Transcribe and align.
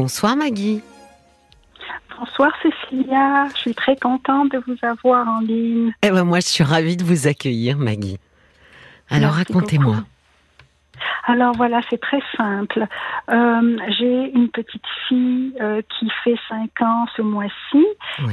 Bonsoir 0.00 0.36
Maggie. 0.36 0.80
Bonsoir 2.16 2.52
Cécilia, 2.62 3.48
je 3.48 3.58
suis 3.62 3.74
très 3.74 3.96
contente 3.96 4.52
de 4.52 4.62
vous 4.64 4.76
avoir 4.82 5.26
en 5.26 5.40
ligne. 5.40 5.92
Eh 6.04 6.10
ben 6.12 6.22
moi 6.22 6.38
je 6.38 6.46
suis 6.46 6.62
ravie 6.62 6.96
de 6.96 7.02
vous 7.02 7.26
accueillir 7.26 7.76
Maggie. 7.78 8.20
Alors 9.10 9.32
racontez-moi. 9.32 9.96
Alors 11.24 11.52
voilà, 11.56 11.80
c'est 11.90 12.00
très 12.00 12.22
simple. 12.36 12.86
Euh, 13.28 13.76
j'ai 13.98 14.30
une 14.36 14.48
petite 14.50 14.86
fille 15.08 15.54
euh, 15.60 15.82
qui 15.98 16.08
fait 16.22 16.38
5 16.48 16.80
ans 16.80 17.06
ce 17.16 17.22
mois-ci 17.22 17.84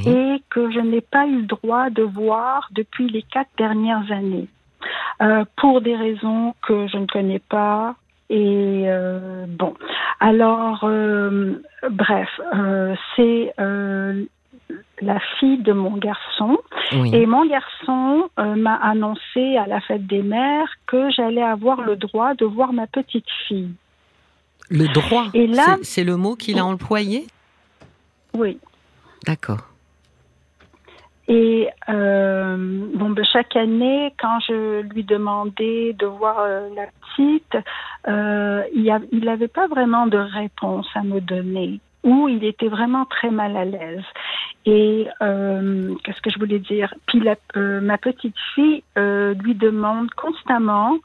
et 0.06 0.40
que 0.50 0.70
je 0.70 0.78
n'ai 0.78 1.00
pas 1.00 1.26
eu 1.26 1.38
le 1.38 1.46
droit 1.46 1.90
de 1.90 2.04
voir 2.04 2.68
depuis 2.70 3.08
les 3.08 3.22
quatre 3.22 3.50
dernières 3.58 4.12
années. 4.12 4.46
Euh, 5.20 5.44
pour 5.56 5.80
des 5.80 5.96
raisons 5.96 6.54
que 6.64 6.86
je 6.86 6.96
ne 6.96 7.06
connais 7.06 7.40
pas, 7.40 7.96
et 8.28 8.84
euh, 8.86 9.46
bon, 9.48 9.74
alors, 10.18 10.80
euh, 10.82 11.62
bref, 11.90 12.28
euh, 12.54 12.94
c'est 13.14 13.52
la 15.02 15.20
fille 15.38 15.58
de 15.58 15.72
mon 15.72 15.96
garçon. 15.96 16.58
Et 16.92 17.26
mon 17.26 17.46
garçon 17.46 18.28
m'a 18.38 18.74
annoncé 18.74 19.56
à 19.56 19.66
la 19.66 19.80
fête 19.80 20.06
des 20.06 20.22
mères 20.22 20.68
que 20.86 21.10
j'allais 21.10 21.42
avoir 21.42 21.82
le 21.82 21.96
droit 21.96 22.34
de 22.34 22.44
voir 22.44 22.72
ma 22.72 22.86
petite 22.86 23.28
fille. 23.46 23.70
Le 24.70 24.88
droit? 24.92 25.26
Et 25.34 25.46
là, 25.46 25.76
c'est 25.82 26.04
le 26.04 26.16
mot 26.16 26.34
qu'il 26.34 26.58
a 26.58 26.64
employé? 26.64 27.26
Oui. 28.34 28.58
D'accord. 29.24 29.68
Et 31.28 31.68
euh, 31.88 32.56
chaque 33.22 33.56
année, 33.56 34.12
quand 34.18 34.40
je 34.40 34.80
lui 34.82 35.04
demandais 35.04 35.92
de 35.92 36.06
voir 36.06 36.40
euh, 36.40 36.68
la 36.74 36.86
petite, 36.86 37.56
euh, 38.08 38.62
il 38.74 39.24
n'avait 39.24 39.48
pas 39.48 39.66
vraiment 39.66 40.06
de 40.06 40.18
réponse 40.18 40.88
à 40.94 41.02
me 41.02 41.20
donner, 41.20 41.80
ou 42.02 42.28
il 42.28 42.44
était 42.44 42.68
vraiment 42.68 43.04
très 43.04 43.30
mal 43.30 43.56
à 43.56 43.64
l'aise. 43.64 44.04
Et 44.64 45.06
euh, 45.22 45.94
qu'est-ce 46.02 46.20
que 46.20 46.30
je 46.30 46.38
voulais 46.38 46.58
dire? 46.58 46.92
Puis 47.06 47.22
ma 47.54 47.98
petite 47.98 48.34
fille 48.54 48.82
lui 48.96 49.54
demande 49.54 50.10
constamment 50.10 50.98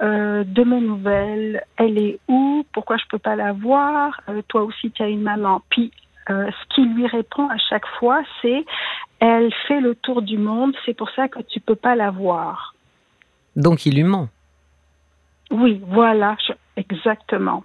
de 0.00 0.64
mes 0.64 0.80
nouvelles. 0.80 1.64
Elle 1.76 1.98
est 1.98 2.18
où? 2.28 2.64
Pourquoi 2.72 2.96
je 2.96 3.04
peux 3.10 3.18
pas 3.18 3.34
la 3.34 3.52
voir? 3.52 4.20
Toi 4.46 4.62
aussi, 4.62 4.92
tu 4.92 5.02
as 5.02 5.08
une 5.08 5.22
maman. 5.22 5.62
Puis 5.68 5.90
ce 6.28 6.74
qui 6.74 6.82
lui 6.82 7.06
répond 7.06 7.48
à 7.48 7.56
chaque 7.56 7.86
fois, 7.98 8.22
c'est 8.42 8.64
elle 9.20 9.52
fait 9.66 9.80
le 9.80 9.94
tour 9.94 10.22
du 10.22 10.38
monde, 10.38 10.74
c'est 10.84 10.94
pour 10.94 11.10
ça 11.10 11.28
que 11.28 11.40
tu 11.40 11.60
peux 11.60 11.74
pas 11.74 11.96
la 11.96 12.10
voir. 12.10 12.74
Donc 13.56 13.86
il 13.86 13.96
lui 13.96 14.04
ment. 14.04 14.28
Oui, 15.50 15.80
voilà, 15.86 16.36
exactement. 16.76 17.64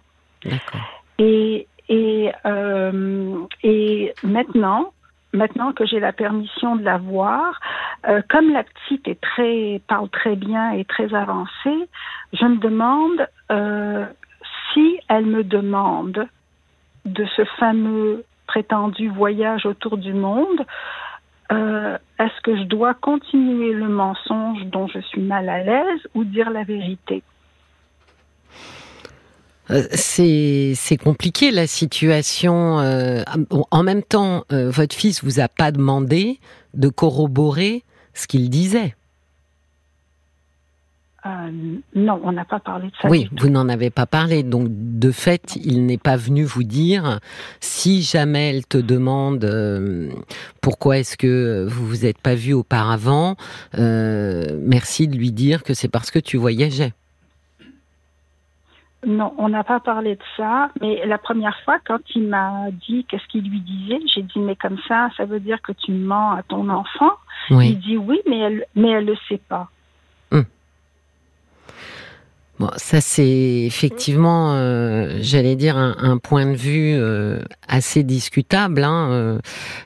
Et 1.19 1.67
et 1.89 2.31
euh, 2.45 3.45
et 3.61 4.13
maintenant, 4.23 4.93
maintenant 5.33 5.73
que 5.73 5.85
j'ai 5.85 5.99
la 5.99 6.13
permission 6.13 6.75
de 6.75 6.83
la 6.83 6.97
voir, 6.97 7.59
euh, 8.07 8.21
comme 8.29 8.51
la 8.51 8.63
petite 8.63 9.07
est 9.07 9.21
très 9.21 9.81
parle 9.87 10.09
très 10.09 10.35
bien 10.35 10.71
et 10.71 10.85
très 10.85 11.13
avancée, 11.13 11.89
je 12.33 12.45
me 12.45 12.57
demande 12.57 13.27
euh, 13.51 14.05
si 14.73 14.99
elle 15.09 15.25
me 15.25 15.43
demande 15.43 16.27
de 17.05 17.25
ce 17.35 17.43
fameux 17.59 18.23
prétendu 18.47 19.09
voyage 19.09 19.65
autour 19.65 19.97
du 19.97 20.13
monde, 20.13 20.65
euh, 21.51 21.97
est-ce 22.19 22.41
que 22.43 22.55
je 22.57 22.63
dois 22.63 22.93
continuer 22.93 23.73
le 23.73 23.87
mensonge 23.87 24.63
dont 24.65 24.87
je 24.87 24.99
suis 24.99 25.21
mal 25.21 25.49
à 25.49 25.63
l'aise 25.63 26.01
ou 26.15 26.23
dire 26.23 26.49
la 26.49 26.63
vérité? 26.63 27.21
Euh, 29.71 29.83
c'est 29.91 30.97
compliqué 31.01 31.51
la 31.51 31.67
situation. 31.67 32.79
Euh, 32.79 33.23
en 33.71 33.83
même 33.83 34.03
temps, 34.03 34.43
votre 34.49 34.95
fils 34.95 35.23
vous 35.23 35.39
a 35.39 35.47
pas 35.47 35.71
demandé 35.71 36.39
de 36.73 36.89
corroborer 36.89 37.83
ce 38.13 38.27
qu'il 38.27 38.49
disait. 38.49 38.95
Euh, 41.25 41.29
non, 41.95 42.19
on 42.23 42.33
n'a 42.33 42.43
pas 42.43 42.59
parlé 42.59 42.87
de 42.87 42.95
ça. 43.01 43.07
Oui, 43.07 43.29
vous 43.39 43.49
n'en 43.49 43.69
avez 43.69 43.89
pas 43.89 44.05
parlé. 44.05 44.43
Donc, 44.43 44.67
de 44.69 45.11
fait, 45.11 45.55
il 45.55 45.85
n'est 45.85 45.97
pas 45.97 46.17
venu 46.17 46.43
vous 46.43 46.63
dire 46.63 47.19
si 47.61 48.01
jamais 48.01 48.49
elle 48.49 48.65
te 48.65 48.77
demande 48.77 49.45
euh, 49.45 50.09
pourquoi 50.61 50.97
est-ce 50.97 51.15
que 51.15 51.65
vous 51.69 51.85
vous 51.85 52.05
êtes 52.05 52.17
pas 52.17 52.35
vu 52.35 52.53
auparavant, 52.53 53.35
euh, 53.77 54.59
merci 54.61 55.07
de 55.07 55.15
lui 55.15 55.31
dire 55.31 55.63
que 55.63 55.73
c'est 55.73 55.87
parce 55.87 56.11
que 56.11 56.19
tu 56.19 56.35
voyageais. 56.35 56.91
Non, 59.05 59.33
on 59.37 59.49
n'a 59.49 59.63
pas 59.63 59.79
parlé 59.79 60.15
de 60.15 60.21
ça, 60.37 60.69
mais 60.81 61.05
la 61.05 61.17
première 61.17 61.57
fois, 61.65 61.77
quand 61.85 61.99
il 62.15 62.27
m'a 62.27 62.71
dit 62.71 63.05
qu'est-ce 63.05 63.27
qu'il 63.27 63.49
lui 63.49 63.59
disait, 63.59 63.99
j'ai 64.13 64.21
dit 64.23 64.39
mais 64.39 64.55
comme 64.55 64.77
ça, 64.87 65.09
ça 65.17 65.25
veut 65.25 65.41
dire 65.41 65.61
que 65.61 65.73
tu 65.73 65.91
mens 65.91 66.31
à 66.31 66.43
ton 66.43 66.69
enfant. 66.69 67.11
Il 67.49 67.79
dit 67.79 67.97
oui, 67.97 68.21
mais 68.29 68.39
elle, 68.39 68.65
mais 68.75 68.91
elle 68.91 69.05
le 69.05 69.15
sait 69.27 69.41
pas. 69.49 69.69
Ça 72.77 73.01
c'est 73.01 73.63
effectivement, 73.65 74.53
euh, 74.53 75.17
j'allais 75.21 75.55
dire, 75.55 75.77
un, 75.77 76.17
point 76.17 76.45
de 76.45 76.55
vue 76.55 76.93
euh, 76.95 77.39
assez 77.67 78.03
discutable. 78.03 78.83
Hein, 78.83 79.39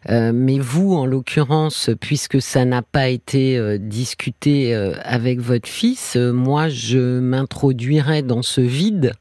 euh, 0.09 0.31
mais 0.33 0.59
vous, 0.59 0.93
en 0.93 1.05
l'occurrence, 1.05 1.89
puisque 1.99 2.41
ça 2.41 2.65
n'a 2.65 2.81
pas 2.81 3.07
été 3.09 3.79
discuté 3.79 4.73
avec 5.03 5.39
votre 5.39 5.67
fils, 5.67 6.15
moi 6.15 6.69
je 6.69 7.19
m'introduirais 7.19 8.21
dans 8.21 8.41
ce 8.41 8.61
vide 8.61 9.13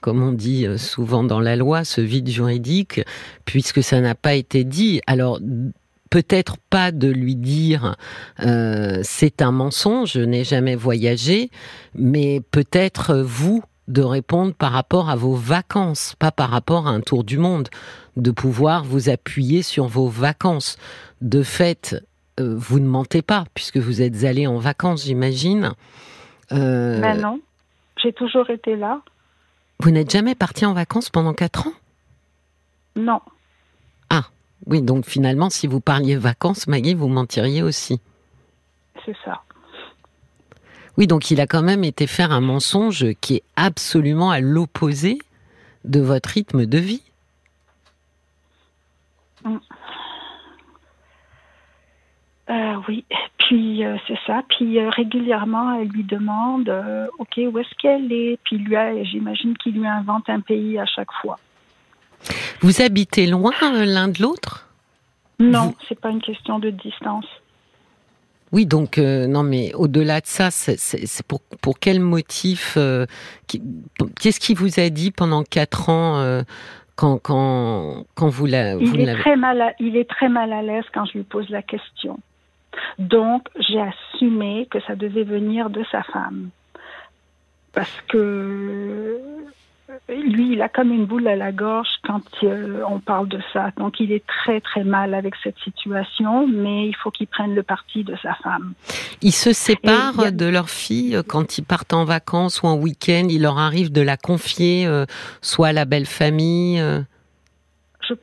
comme 0.00 0.22
on 0.22 0.32
dit 0.32 0.66
souvent 0.78 1.24
dans 1.24 1.40
la 1.40 1.56
loi, 1.56 1.84
ce 1.84 2.00
vide 2.00 2.30
juridique, 2.30 3.02
puisque 3.44 3.82
ça 3.82 4.00
n'a 4.00 4.14
pas 4.14 4.32
été 4.32 4.64
dit. 4.64 5.02
Alors, 5.06 5.38
peut-être 6.10 6.56
pas 6.68 6.92
de 6.92 7.08
lui 7.08 7.36
dire 7.36 7.96
euh, 8.40 9.00
c'est 9.02 9.42
un 9.42 9.52
mensonge, 9.52 10.12
je 10.12 10.20
n'ai 10.20 10.44
jamais 10.44 10.74
voyagé, 10.74 11.50
mais 11.94 12.40
peut-être 12.50 13.16
vous 13.16 13.62
de 13.88 14.02
répondre 14.02 14.54
par 14.54 14.72
rapport 14.72 15.10
à 15.10 15.16
vos 15.16 15.34
vacances, 15.34 16.14
pas 16.18 16.30
par 16.30 16.50
rapport 16.50 16.86
à 16.86 16.90
un 16.90 17.00
tour 17.00 17.24
du 17.24 17.38
monde, 17.38 17.68
de 18.16 18.30
pouvoir 18.30 18.84
vous 18.84 19.08
appuyer 19.08 19.62
sur 19.62 19.86
vos 19.86 20.08
vacances. 20.08 20.76
De 21.20 21.42
fait, 21.42 21.96
euh, 22.38 22.54
vous 22.56 22.78
ne 22.78 22.86
mentez 22.86 23.22
pas 23.22 23.44
puisque 23.54 23.78
vous 23.78 24.00
êtes 24.02 24.24
allé 24.24 24.46
en 24.46 24.58
vacances, 24.58 25.04
j'imagine. 25.04 25.72
Euh, 26.52 27.00
ben 27.00 27.20
non, 27.20 27.40
j'ai 28.02 28.12
toujours 28.12 28.48
été 28.50 28.76
là. 28.76 29.00
Vous 29.80 29.90
n'êtes 29.90 30.10
jamais 30.10 30.34
parti 30.34 30.66
en 30.66 30.72
vacances 30.72 31.10
pendant 31.10 31.32
quatre 31.32 31.66
ans? 31.66 31.72
Non. 32.96 33.20
Oui, 34.66 34.82
donc 34.82 35.06
finalement, 35.06 35.50
si 35.50 35.66
vous 35.66 35.80
parliez 35.80 36.16
vacances, 36.16 36.66
Maggie, 36.66 36.94
vous 36.94 37.08
mentiriez 37.08 37.62
aussi. 37.62 38.00
C'est 39.04 39.16
ça. 39.24 39.42
Oui, 40.98 41.06
donc 41.06 41.30
il 41.30 41.40
a 41.40 41.46
quand 41.46 41.62
même 41.62 41.84
été 41.84 42.06
faire 42.06 42.32
un 42.32 42.40
mensonge 42.40 43.06
qui 43.20 43.36
est 43.36 43.42
absolument 43.56 44.30
à 44.30 44.40
l'opposé 44.40 45.18
de 45.84 46.00
votre 46.00 46.28
rythme 46.30 46.66
de 46.66 46.78
vie. 46.78 47.02
Mm. 49.44 49.56
Euh, 52.50 52.74
oui, 52.88 53.04
puis 53.38 53.84
euh, 53.84 53.96
c'est 54.08 54.18
ça. 54.26 54.42
Puis 54.48 54.78
euh, 54.78 54.90
régulièrement, 54.90 55.80
elle 55.80 55.88
lui 55.88 56.02
demande, 56.02 56.68
ok, 57.18 57.40
où 57.50 57.58
est-ce 57.58 57.74
qu'elle 57.76 58.12
est? 58.12 58.38
Puis 58.44 58.58
lui, 58.58 58.76
j'imagine 59.04 59.56
qu'il 59.56 59.78
lui 59.78 59.86
invente 59.86 60.28
un 60.28 60.40
pays 60.40 60.78
à 60.78 60.86
chaque 60.86 61.12
fois. 61.22 61.38
Vous 62.60 62.82
habitez 62.82 63.26
loin 63.26 63.52
euh, 63.62 63.84
l'un 63.84 64.08
de 64.08 64.22
l'autre? 64.22 64.68
Non, 65.38 65.74
c'est 65.88 65.98
pas 65.98 66.10
une 66.10 66.20
question 66.20 66.58
de 66.58 66.70
distance. 66.70 67.26
Oui, 68.52 68.66
donc 68.66 68.98
euh, 68.98 69.26
non, 69.26 69.42
mais 69.42 69.72
au-delà 69.74 70.20
de 70.20 70.26
ça, 70.26 70.50
c'est 70.50 71.26
pour, 71.26 71.40
pour 71.62 71.78
quel 71.78 72.00
motif 72.00 72.74
euh, 72.76 73.06
Qu'est-ce 74.20 74.40
qui 74.40 74.54
vous 74.54 74.80
a 74.80 74.90
dit 74.90 75.12
pendant 75.12 75.44
quatre 75.44 75.88
ans 75.88 76.42
quand, 76.96 77.18
quand, 77.18 78.04
quand 78.14 78.28
vous 78.28 78.46
l'avez 78.46 78.84
il, 78.84 79.08
est 79.08 79.14
très 79.14 79.36
mal 79.36 79.74
il 79.78 79.96
est 79.96 80.08
très 80.08 80.28
mal 80.28 80.52
à 80.52 80.60
l'aise 80.60 80.84
quand 80.92 81.06
je 81.06 81.18
lui 81.18 81.24
pose 81.24 81.48
la 81.48 81.62
question. 81.62 82.18
Donc, 82.98 83.48
j'ai 83.58 83.80
assumé 83.80 84.66
que 84.70 84.80
ça 84.82 84.94
devait 84.96 85.24
venir 85.24 85.70
de 85.70 85.84
sa 85.90 86.02
femme. 86.02 86.50
Parce 87.72 88.00
que 88.08 89.18
lui, 90.08 90.52
il 90.52 90.62
a 90.62 90.68
comme 90.68 90.92
une 90.92 91.06
boule 91.06 91.26
à 91.28 91.36
la 91.36 91.52
gorge 91.52 91.88
quand 92.04 92.22
euh, 92.42 92.82
on 92.88 93.00
parle 93.00 93.28
de 93.28 93.40
ça. 93.52 93.70
Donc, 93.76 94.00
il 94.00 94.12
est 94.12 94.24
très, 94.26 94.60
très 94.60 94.84
mal 94.84 95.14
avec 95.14 95.34
cette 95.42 95.58
situation, 95.58 96.46
mais 96.46 96.88
il 96.88 96.96
faut 96.96 97.10
qu'il 97.10 97.26
prenne 97.26 97.54
le 97.54 97.62
parti 97.62 98.04
de 98.04 98.16
sa 98.22 98.34
femme. 98.34 98.74
Ils 99.22 99.32
se 99.32 99.52
séparent 99.52 100.32
de 100.32 100.46
leur 100.46 100.70
fille 100.70 101.16
euh, 101.16 101.22
quand 101.26 101.58
ils 101.58 101.64
partent 101.64 101.92
en 101.92 102.04
vacances 102.04 102.62
ou 102.62 102.66
en 102.66 102.76
week-end. 102.76 103.26
Il 103.28 103.42
leur 103.42 103.58
arrive 103.58 103.92
de 103.92 104.02
la 104.02 104.16
confier, 104.16 104.86
euh, 104.86 105.06
soit 105.40 105.68
à 105.68 105.72
la 105.72 105.84
belle 105.84 106.06
famille. 106.06 106.78
Je, 108.08 108.14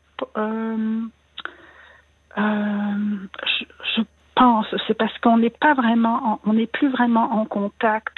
je, 3.96 4.02
pense, 4.36 4.68
c'est 4.88 4.94
parce 4.94 5.18
qu'on 5.19 5.38
n'est 5.38 5.50
pas 5.50 5.74
vraiment, 5.74 6.40
on 6.46 6.54
n'est 6.54 6.68
plus 6.68 6.90
vraiment 6.90 7.40
en 7.40 7.46
contact. 7.46 8.16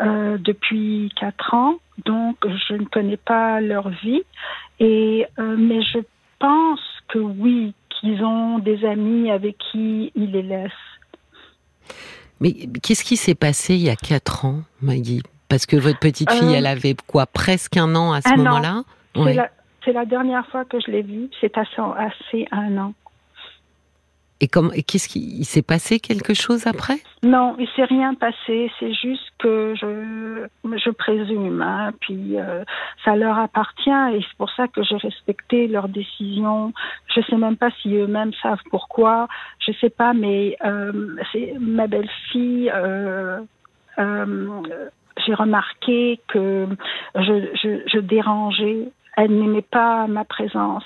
Euh, 0.00 0.38
depuis 0.38 1.12
quatre 1.18 1.54
ans, 1.54 1.76
donc 2.04 2.36
je 2.46 2.74
ne 2.74 2.84
connais 2.84 3.16
pas 3.16 3.60
leur 3.60 3.88
vie. 3.90 4.22
Et 4.80 5.26
euh, 5.38 5.56
mais 5.56 5.82
je 5.82 5.98
pense 6.38 6.80
que 7.08 7.18
oui, 7.18 7.74
qu'ils 7.88 8.22
ont 8.24 8.58
des 8.58 8.84
amis 8.84 9.30
avec 9.30 9.56
qui 9.58 10.12
ils 10.14 10.32
les 10.32 10.42
laissent. 10.42 10.72
Mais 12.40 12.52
qu'est-ce 12.82 13.04
qui 13.04 13.16
s'est 13.16 13.36
passé 13.36 13.74
il 13.74 13.82
y 13.82 13.90
a 13.90 13.96
quatre 13.96 14.44
ans, 14.44 14.62
Maggie? 14.80 15.22
Parce 15.48 15.66
que 15.66 15.76
votre 15.76 15.98
petite 15.98 16.30
fille, 16.32 16.54
elle 16.54 16.66
avait 16.66 16.96
quoi, 17.06 17.26
presque 17.26 17.76
un 17.76 17.94
an 17.94 18.12
à 18.12 18.20
ce 18.20 18.34
moment-là? 18.36 18.82
C'est 19.84 19.92
la, 19.92 20.04
dernière 20.04 20.46
fois 20.46 20.64
que 20.64 20.78
je 20.80 20.90
l'ai 20.90 21.02
vue. 21.02 21.28
C'est 21.40 21.56
assez, 21.58 21.82
assez 21.96 22.46
un 22.50 22.78
an. 22.78 22.94
Et, 24.42 24.48
qu'est-ce 24.48 25.08
qui 25.08 25.44
s'est 25.44 25.62
passé 25.62 26.00
quelque 26.00 26.34
chose 26.34 26.66
après? 26.66 26.96
Non, 27.22 27.54
il 27.60 27.68
s'est 27.76 27.84
rien 27.84 28.14
passé. 28.14 28.72
C'est 28.80 28.92
juste 28.92 29.30
que 29.38 29.74
je, 29.80 30.46
je 30.64 30.90
présume. 30.90 31.62
Hein, 31.62 31.92
puis 32.00 32.40
euh, 32.40 32.64
ça 33.04 33.14
leur 33.14 33.38
appartient 33.38 33.90
et 34.12 34.20
c'est 34.20 34.36
pour 34.36 34.50
ça 34.50 34.66
que 34.66 34.82
j'ai 34.82 34.96
respecté 34.96 35.68
leurs 35.68 35.88
décisions. 35.88 36.72
Je 37.14 37.20
sais 37.20 37.36
même 37.36 37.56
pas 37.56 37.70
si 37.80 37.94
eux-mêmes 37.94 38.32
savent 38.42 38.62
pourquoi. 38.68 39.28
Je 39.64 39.70
sais 39.80 39.90
pas, 39.90 40.12
mais 40.12 40.56
euh, 40.64 40.90
ma 41.60 41.86
belle-fille. 41.86 42.68
Euh, 42.74 43.38
j'ai 45.24 45.34
remarqué 45.34 46.18
que 46.26 46.66
je 47.14 47.98
dérangeais. 48.00 48.88
Elle 49.16 49.38
n'aimait 49.38 49.62
pas 49.62 50.08
ma 50.08 50.24
présence. 50.24 50.84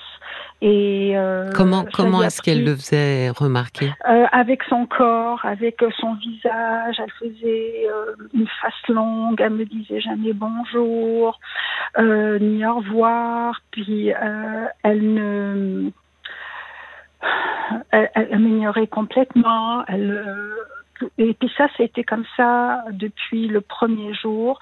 Et 0.61 1.13
euh, 1.15 1.51
comment 1.55 1.85
comment 1.93 2.23
est-ce 2.23 2.41
qu'elle 2.41 2.63
le 2.63 2.75
faisait 2.75 3.29
remarquer? 3.29 3.91
Euh, 4.09 4.25
Avec 4.31 4.63
son 4.63 4.87
corps, 4.87 5.39
avec 5.45 5.83
euh, 5.83 5.89
son 5.99 6.15
visage. 6.15 6.95
Elle 6.99 7.11
faisait 7.19 7.87
euh, 7.87 8.15
une 8.33 8.47
face 8.61 8.87
longue. 8.89 9.39
Elle 9.39 9.51
me 9.51 9.65
disait 9.65 9.99
jamais 9.99 10.33
bonjour 10.33 11.39
euh, 11.99 12.39
ni 12.39 12.65
au 12.65 12.77
revoir. 12.77 13.61
Puis 13.69 14.11
elle 14.83 15.13
ne 15.13 15.91
elle, 17.91 18.09
elle 18.15 18.39
m'ignorait 18.39 18.87
complètement. 18.87 19.85
Elle 19.87 20.23
et 21.17 21.33
puis 21.33 21.51
ça, 21.57 21.67
c'était 21.77 22.03
comme 22.03 22.25
ça 22.35 22.83
depuis 22.91 23.47
le 23.47 23.61
premier 23.61 24.13
jour. 24.13 24.59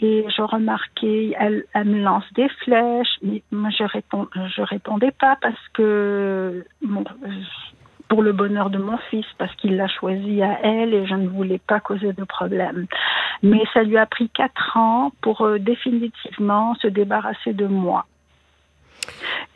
Et 0.00 0.24
je 0.34 0.42
remarquais, 0.42 1.34
elle, 1.38 1.64
elle 1.72 1.86
me 1.86 2.02
lance 2.02 2.24
des 2.34 2.48
flèches, 2.64 3.16
mais 3.22 3.42
moi 3.50 3.70
je 3.70 3.84
réponds, 3.84 4.28
je 4.34 4.62
répondais 4.62 5.12
pas 5.12 5.36
parce 5.40 5.68
que 5.72 6.64
pour 8.08 8.22
le 8.22 8.32
bonheur 8.32 8.70
de 8.70 8.78
mon 8.78 8.98
fils, 9.10 9.26
parce 9.38 9.54
qu'il 9.56 9.76
l'a 9.76 9.88
choisi 9.88 10.42
à 10.42 10.60
elle 10.62 10.94
et 10.94 11.06
je 11.06 11.14
ne 11.14 11.28
voulais 11.28 11.58
pas 11.58 11.80
causer 11.80 12.12
de 12.12 12.24
problème. 12.24 12.86
Mais 13.42 13.62
ça 13.74 13.82
lui 13.82 13.96
a 13.96 14.06
pris 14.06 14.28
quatre 14.28 14.76
ans 14.76 15.12
pour 15.22 15.42
euh, 15.42 15.58
définitivement 15.58 16.74
se 16.76 16.88
débarrasser 16.88 17.52
de 17.52 17.66
moi 17.66 18.06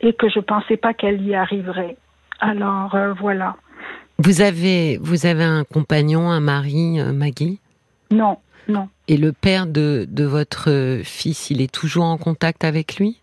et 0.01 0.13
que 0.13 0.29
je 0.29 0.39
pensais 0.39 0.77
pas 0.77 0.93
qu'elle 0.93 1.21
y 1.21 1.35
arriverait. 1.35 1.97
Alors 2.39 2.95
euh, 2.95 3.13
voilà. 3.13 3.55
Vous 4.23 4.41
avez, 4.41 4.97
vous 4.97 5.25
avez 5.25 5.43
un 5.43 5.63
compagnon, 5.63 6.29
un 6.29 6.41
mari, 6.41 6.99
euh, 6.99 7.11
Maggie? 7.11 7.59
Non, 8.11 8.37
non. 8.67 8.87
Et 9.07 9.17
le 9.17 9.31
père 9.31 9.65
de, 9.65 10.05
de 10.07 10.25
votre 10.25 11.01
fils, 11.03 11.49
il 11.49 11.59
est 11.59 11.71
toujours 11.71 12.03
en 12.03 12.17
contact 12.17 12.63
avec 12.63 12.97
lui? 12.97 13.19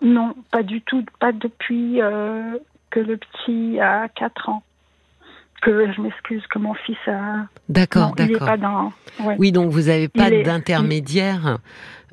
Non, 0.00 0.34
pas 0.50 0.62
du 0.62 0.80
tout, 0.80 1.04
pas 1.20 1.32
depuis 1.32 2.00
euh, 2.00 2.56
que 2.88 3.00
le 3.00 3.18
petit 3.18 3.78
a 3.80 4.08
4 4.08 4.48
ans. 4.48 4.62
Que 5.60 5.92
je 5.92 6.00
m'excuse, 6.00 6.46
que 6.46 6.58
mon 6.58 6.74
fils 6.74 6.96
a. 7.08 7.46
D'accord, 7.68 8.14
d'accord. 8.14 8.92
Oui, 9.38 9.50
donc 9.50 9.70
vous 9.70 9.82
n'avez 9.82 10.08
pas 10.08 10.30
d'intermédiaire 10.30 11.58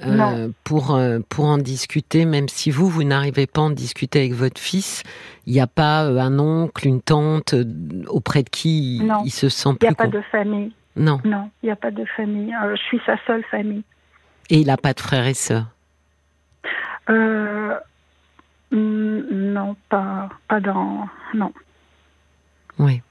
euh, 0.04 0.50
pour, 0.66 0.94
euh, 0.94 1.20
pour 1.30 1.46
en 1.46 1.58
discuter, 1.58 2.26
même 2.26 2.50
si 2.50 2.70
vous, 2.70 2.90
vous 2.90 3.06
n'arrivez 3.06 3.48
pas 3.48 3.62
à 3.62 3.66
en 3.66 3.70
discuter 3.70 4.20
avec 4.20 4.34
votre 4.34 4.60
fils. 4.60 5.04
Il 5.46 5.54
n'y 5.54 5.62
a 5.62 5.68
pas 5.68 6.04
euh, 6.04 6.18
un 6.18 6.38
oncle, 6.38 6.86
une 6.86 7.02
tante 7.02 7.56
auprès 8.08 8.44
de 8.44 8.50
qui 8.50 9.02
il, 9.24 9.32
se 9.32 9.48
sent 9.48 9.70
plus. 9.80 9.88
Il 9.88 9.88
n'y 9.88 9.94
a 9.94 9.96
pas 9.96 10.08
de 10.08 10.22
famille. 10.32 10.74
Non. 10.98 11.22
Non, 11.24 11.50
il 11.64 11.68
n'y 11.68 11.72
a 11.72 11.78
pas 11.78 11.92
de 11.92 12.04
famille. 12.18 12.54
je 12.72 12.82
suis 12.84 13.00
sa 13.06 13.16
seule 13.26 13.44
famille. 13.46 13.84
Et 14.50 14.60
il 14.60 14.68
n'a 14.68 14.78
pas 14.78 14.94
de 14.94 15.00
frères 15.00 15.28
et 15.28 15.34
sœurs 15.34 15.68
Non, 18.72 19.76
pas, 19.88 20.30
pas 20.50 20.60
dans. 20.60 21.08
Non. 21.34 21.54
Oui. 22.80 23.02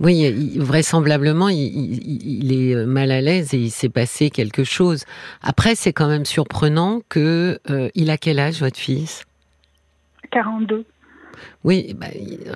Oui, 0.00 0.56
vraisemblablement, 0.58 1.48
il, 1.48 2.52
est 2.52 2.74
euh, 2.74 2.86
mal 2.86 3.10
à 3.10 3.20
l'aise 3.20 3.52
et 3.54 3.58
il 3.58 3.70
s'est 3.70 3.88
passé 3.88 4.30
quelque 4.30 4.62
chose. 4.62 5.04
Après, 5.42 5.74
c'est 5.74 5.92
quand 5.92 6.06
même 6.06 6.24
surprenant 6.24 7.00
que 7.08 7.58
euh, 7.68 7.88
il 7.94 8.10
a 8.10 8.16
quel 8.16 8.38
âge 8.38 8.60
votre 8.60 8.76
fils? 8.76 9.24
42. 10.30 10.84
Oui, 11.64 11.94
bah, 11.98 12.06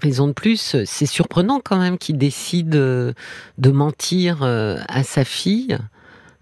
raison 0.03 0.29
de 0.29 0.33
plus, 0.33 0.77
c'est 0.85 1.07
surprenant 1.07 1.61
quand 1.65 1.79
même 1.79 1.99
qu'il 1.99 2.17
décide 2.17 2.77
euh, 2.77 3.13
de 3.59 3.71
mentir 3.71 4.43
à 4.43 5.03
sa 5.03 5.25
fille. 5.25 5.77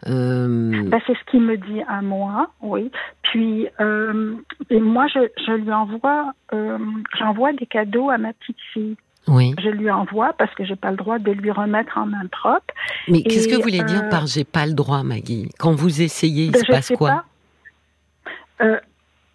Bah, 0.07 0.99
c'est 1.07 1.15
ce 1.15 1.31
qu'il 1.31 1.43
me 1.43 1.57
dit 1.57 1.83
à 1.87 2.01
moi, 2.01 2.51
oui. 2.63 2.91
Puis, 3.23 3.67
et 4.71 4.81
moi, 4.81 5.07
je, 5.09 5.29
je 5.47 5.53
lui 5.53 5.73
envoie, 5.73 6.33
j'envoie 7.19 7.53
des 7.53 7.67
cadeaux 7.67 8.09
à 8.11 8.19
ma 8.19 8.33
petite 8.33 8.61
fille. 8.73 8.97
Je 9.27 9.69
lui 9.69 9.91
envoie 9.91 10.33
parce 10.33 10.53
que 10.55 10.65
j'ai 10.65 10.77
pas 10.77 10.91
le 10.91 10.97
droit 10.97 11.19
de 11.19 11.31
lui 11.31 11.51
remettre 11.51 11.97
en 11.99 12.07
main 12.07 12.27
propre. 12.31 12.75
Mais 13.09 13.23
qu'est-ce 13.23 13.49
que 13.49 13.57
vous 13.57 13.63
voulez 13.63 13.83
dire 13.85 14.09
par 14.09 14.27
j'ai 14.27 14.45
pas 14.45 14.67
le 14.67 14.73
droit, 14.73 15.03
Maggie? 15.03 15.51
Quand 15.59 15.73
vous 15.73 16.03
essayez, 16.03 16.47
il 16.47 16.53
ben, 16.53 16.61
se 16.61 16.67
passe 16.67 16.93
quoi? 16.97 17.25
euh, 18.61 18.79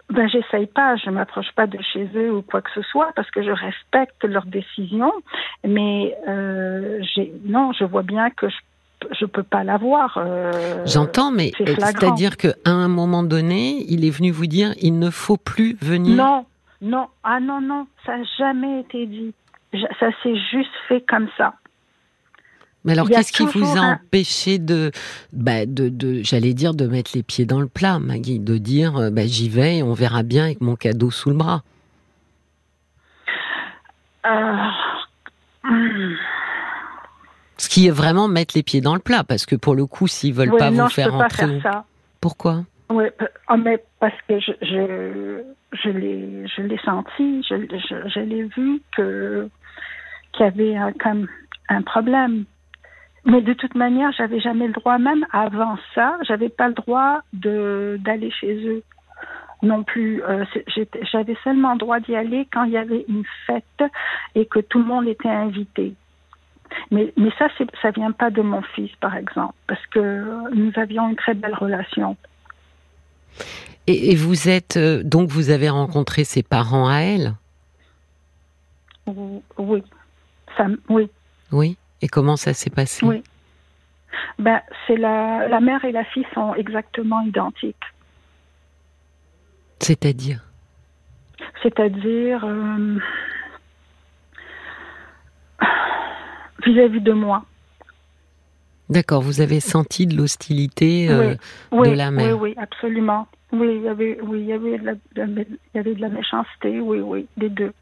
ben, 0.09 0.27
j'essaye 0.29 0.67
pas, 0.67 0.95
je 0.97 1.09
m'approche 1.09 1.51
pas 1.55 1.67
de 1.67 1.79
chez 1.93 2.09
eux 2.15 2.35
ou 2.35 2.41
quoi 2.41 2.61
que 2.61 2.69
ce 2.75 2.81
soit 2.81 3.11
parce 3.15 3.29
que 3.31 3.41
je 3.41 3.51
respecte 3.51 4.23
leurs 4.23 4.45
décisions. 4.45 5.13
Mais 5.65 6.15
euh, 6.27 7.01
non, 7.45 7.71
je 7.73 7.85
vois 7.85 8.03
bien 8.03 8.29
que 8.29 8.49
je 8.49 8.55
je 9.19 9.25
peux 9.25 9.43
pas 9.43 9.63
l'avoir. 9.63 10.17
Euh, 10.17 10.83
J'entends, 10.85 11.31
mais 11.31 11.51
c'est-à-dire 11.57 12.37
qu'à 12.37 12.53
un 12.65 12.87
moment 12.87 13.23
donné, 13.23 13.85
il 13.87 14.05
est 14.05 14.09
venu 14.09 14.31
vous 14.31 14.47
dire 14.47 14.73
il 14.81 14.97
ne 14.97 15.09
faut 15.09 15.37
plus 15.37 15.77
venir. 15.81 16.15
Non, 16.15 16.45
non, 16.81 17.07
ah 17.23 17.39
non, 17.39 17.61
non, 17.61 17.87
ça 18.05 18.17
n'a 18.17 18.23
jamais 18.37 18.81
été 18.81 19.05
dit 19.05 19.33
ça 19.99 20.07
s'est 20.21 20.37
juste 20.51 20.71
fait 20.87 21.01
comme 21.07 21.27
ça. 21.37 21.53
Mais 22.83 22.91
alors, 22.91 23.09
qu'est-ce 23.09 23.31
qui 23.31 23.45
vous 23.45 23.77
a 23.77 23.81
empêché 23.81 24.59
de, 24.59 24.91
bah, 25.33 25.65
de, 25.65 25.89
de 25.89 26.21
j'allais 26.21 26.53
dire, 26.53 26.75
de 26.75 26.85
mettre 26.85 27.11
les 27.15 27.23
pieds 27.23 27.45
dans 27.45 27.59
le 27.59 27.67
plat, 27.67 27.97
Maggie, 27.97 28.39
de 28.39 28.59
dire, 28.59 28.97
euh, 28.97 29.09
bah, 29.09 29.25
j'y 29.25 29.49
vais 29.49 29.77
et 29.77 29.83
on 29.83 29.93
verra 29.93 30.21
bien 30.21 30.43
avec 30.43 30.61
mon 30.61 30.75
cadeau 30.75 31.09
sous 31.09 31.31
le 31.31 31.35
bras? 31.35 31.63
Euh, 34.27 34.69
Ce 37.57 37.69
qui 37.69 37.87
est 37.87 37.91
vraiment 37.91 38.27
mettre 38.27 38.53
les 38.55 38.63
pieds 38.63 38.81
dans 38.81 38.93
le 38.93 38.99
plat, 38.99 39.23
parce 39.23 39.47
que 39.47 39.55
pour 39.55 39.73
le 39.73 39.87
coup, 39.87 40.07
s'ils 40.07 40.33
veulent 40.33 40.55
pas 40.55 40.69
vous 40.69 40.87
faire 40.89 41.15
entrer, 41.15 41.59
pourquoi? 42.21 42.65
Oui, 42.89 43.05
oh, 43.49 43.57
mais 43.57 43.83
parce 43.99 44.19
que 44.27 44.39
je, 44.39 44.51
je, 44.61 45.43
je 45.73 45.89
l'ai, 45.89 46.47
je 46.47 46.61
l'ai 46.61 46.77
senti, 46.79 47.43
je, 47.49 47.55
je, 47.55 48.09
je 48.09 48.19
l'ai 48.19 48.43
vu 48.43 48.81
que 48.95 49.49
qu'il 50.33 50.45
y 50.45 50.47
avait 50.47 50.75
un, 50.75 50.91
comme 50.93 51.27
un 51.69 51.81
problème. 51.81 52.45
Mais 53.25 53.41
de 53.41 53.53
toute 53.53 53.73
manière, 53.73 54.11
j'avais 54.11 54.39
jamais 54.39 54.67
le 54.67 54.73
droit, 54.73 54.99
même 54.99 55.25
avant 55.31 55.77
ça, 55.95 56.17
j'avais 56.27 56.49
pas 56.49 56.67
le 56.67 56.75
droit 56.75 57.21
de 57.33 57.97
d'aller 58.01 58.29
chez 58.29 58.53
eux 58.67 58.83
non 59.63 59.83
plus. 59.83 60.21
Euh, 60.23 60.45
j'avais 61.11 61.35
seulement 61.43 61.73
le 61.73 61.79
droit 61.79 61.99
d'y 61.99 62.15
aller 62.15 62.47
quand 62.53 62.65
il 62.65 62.73
y 62.73 62.77
avait 62.77 63.05
une 63.07 63.23
fête 63.47 63.83
et 64.35 64.45
que 64.45 64.59
tout 64.59 64.77
le 64.77 64.85
monde 64.85 65.07
était 65.07 65.29
invité. 65.29 65.95
Mais, 66.91 67.13
mais 67.17 67.31
ça, 67.39 67.47
ça 67.81 67.91
vient 67.91 68.11
pas 68.11 68.29
de 68.29 68.41
mon 68.41 68.61
fils, 68.61 68.91
par 68.97 69.15
exemple, 69.15 69.53
parce 69.67 69.85
que 69.87 70.53
nous 70.53 70.71
avions 70.75 71.09
une 71.09 71.15
très 71.15 71.33
belle 71.33 71.55
relation. 71.55 72.17
Et, 73.87 74.11
et 74.11 74.15
vous 74.15 74.49
êtes 74.49 74.77
euh, 74.77 75.03
donc 75.03 75.29
vous 75.29 75.49
avez 75.49 75.69
rencontré 75.69 76.23
ses 76.23 76.43
parents 76.43 76.87
à 76.87 76.99
elle? 76.99 77.35
Oui 79.07 79.83
oui. 80.89 81.09
Oui. 81.51 81.77
Et 82.01 82.07
comment 82.07 82.37
ça 82.37 82.53
s'est 82.53 82.69
passé? 82.69 83.05
Oui. 83.05 83.23
Ben, 84.39 84.61
c'est 84.85 84.97
la, 84.97 85.47
la 85.47 85.59
mère 85.59 85.85
et 85.85 85.91
la 85.91 86.03
fille 86.05 86.25
sont 86.33 86.55
exactement 86.55 87.21
identiques. 87.21 87.75
C'est-à-dire? 89.79 90.43
C'est-à-dire 91.61 92.43
euh, 92.43 92.99
vis-à-vis 96.65 97.01
de 97.01 97.13
moi. 97.13 97.45
D'accord, 98.89 99.21
vous 99.21 99.41
avez 99.41 99.59
senti 99.59 100.05
de 100.05 100.15
l'hostilité 100.15 101.09
euh, 101.09 101.35
de 101.71 101.91
la 101.91 102.11
mère. 102.11 102.37
Oui, 102.39 102.51
oui, 102.51 102.55
absolument. 102.57 103.27
Oui, 103.51 103.77
il 103.77 103.83
y 103.83 103.87
avait, 103.87 104.19
oui, 104.21 104.41
il 104.41 104.47
y 104.47 104.53
avait 104.53 104.77
de 104.77 104.85
la, 104.85 104.93
il 105.15 105.57
y 105.73 105.79
avait 105.79 105.95
de 105.95 106.01
la 106.01 106.09
méchanceté, 106.09 106.79
oui, 106.79 106.99
oui, 106.99 107.27
des 107.37 107.49
deux. 107.49 107.73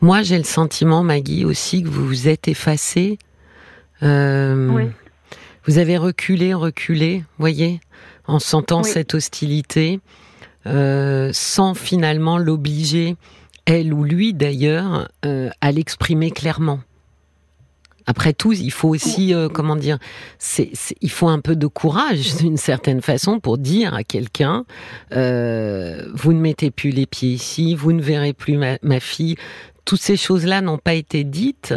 Moi, 0.00 0.22
j'ai 0.22 0.38
le 0.38 0.44
sentiment, 0.44 1.02
Maggie, 1.02 1.44
aussi 1.44 1.82
que 1.82 1.88
vous 1.88 2.06
vous 2.06 2.28
êtes 2.28 2.48
effacée 2.48 3.18
oui. 4.02 4.84
Vous 5.64 5.78
avez 5.78 5.98
reculé, 5.98 6.54
reculé, 6.54 7.24
voyez, 7.38 7.80
en 8.26 8.38
sentant 8.38 8.82
cette 8.82 9.14
hostilité, 9.14 10.00
sans 10.64 11.74
finalement 11.74 12.38
l'obliger, 12.38 13.16
elle 13.66 13.92
ou 13.92 14.04
lui 14.04 14.32
d'ailleurs, 14.32 15.08
à 15.22 15.72
l'exprimer 15.72 16.30
clairement. 16.30 16.80
Après 18.08 18.32
tout, 18.32 18.54
il 18.54 18.72
faut 18.72 18.88
aussi, 18.88 19.34
euh, 19.34 19.50
comment 19.50 19.76
dire, 19.76 19.98
c'est, 20.38 20.70
il 21.02 21.10
faut 21.10 21.28
un 21.28 21.40
peu 21.40 21.54
de 21.56 21.66
courage 21.66 22.36
d'une 22.38 22.56
certaine 22.56 23.02
façon 23.02 23.38
pour 23.38 23.58
dire 23.58 23.92
à 23.92 24.02
quelqu'un, 24.02 24.64
euh, 25.12 26.10
vous 26.14 26.32
ne 26.32 26.40
mettez 26.40 26.70
plus 26.70 26.88
les 26.88 27.04
pieds 27.04 27.28
ici, 27.28 27.74
vous 27.74 27.92
ne 27.92 28.00
verrez 28.00 28.32
plus 28.32 28.56
ma, 28.56 29.00
fille. 29.00 29.36
Toutes 29.84 30.00
ces 30.00 30.16
choses-là 30.16 30.62
n'ont 30.62 30.78
pas 30.78 30.94
été 30.94 31.22
dites 31.22 31.74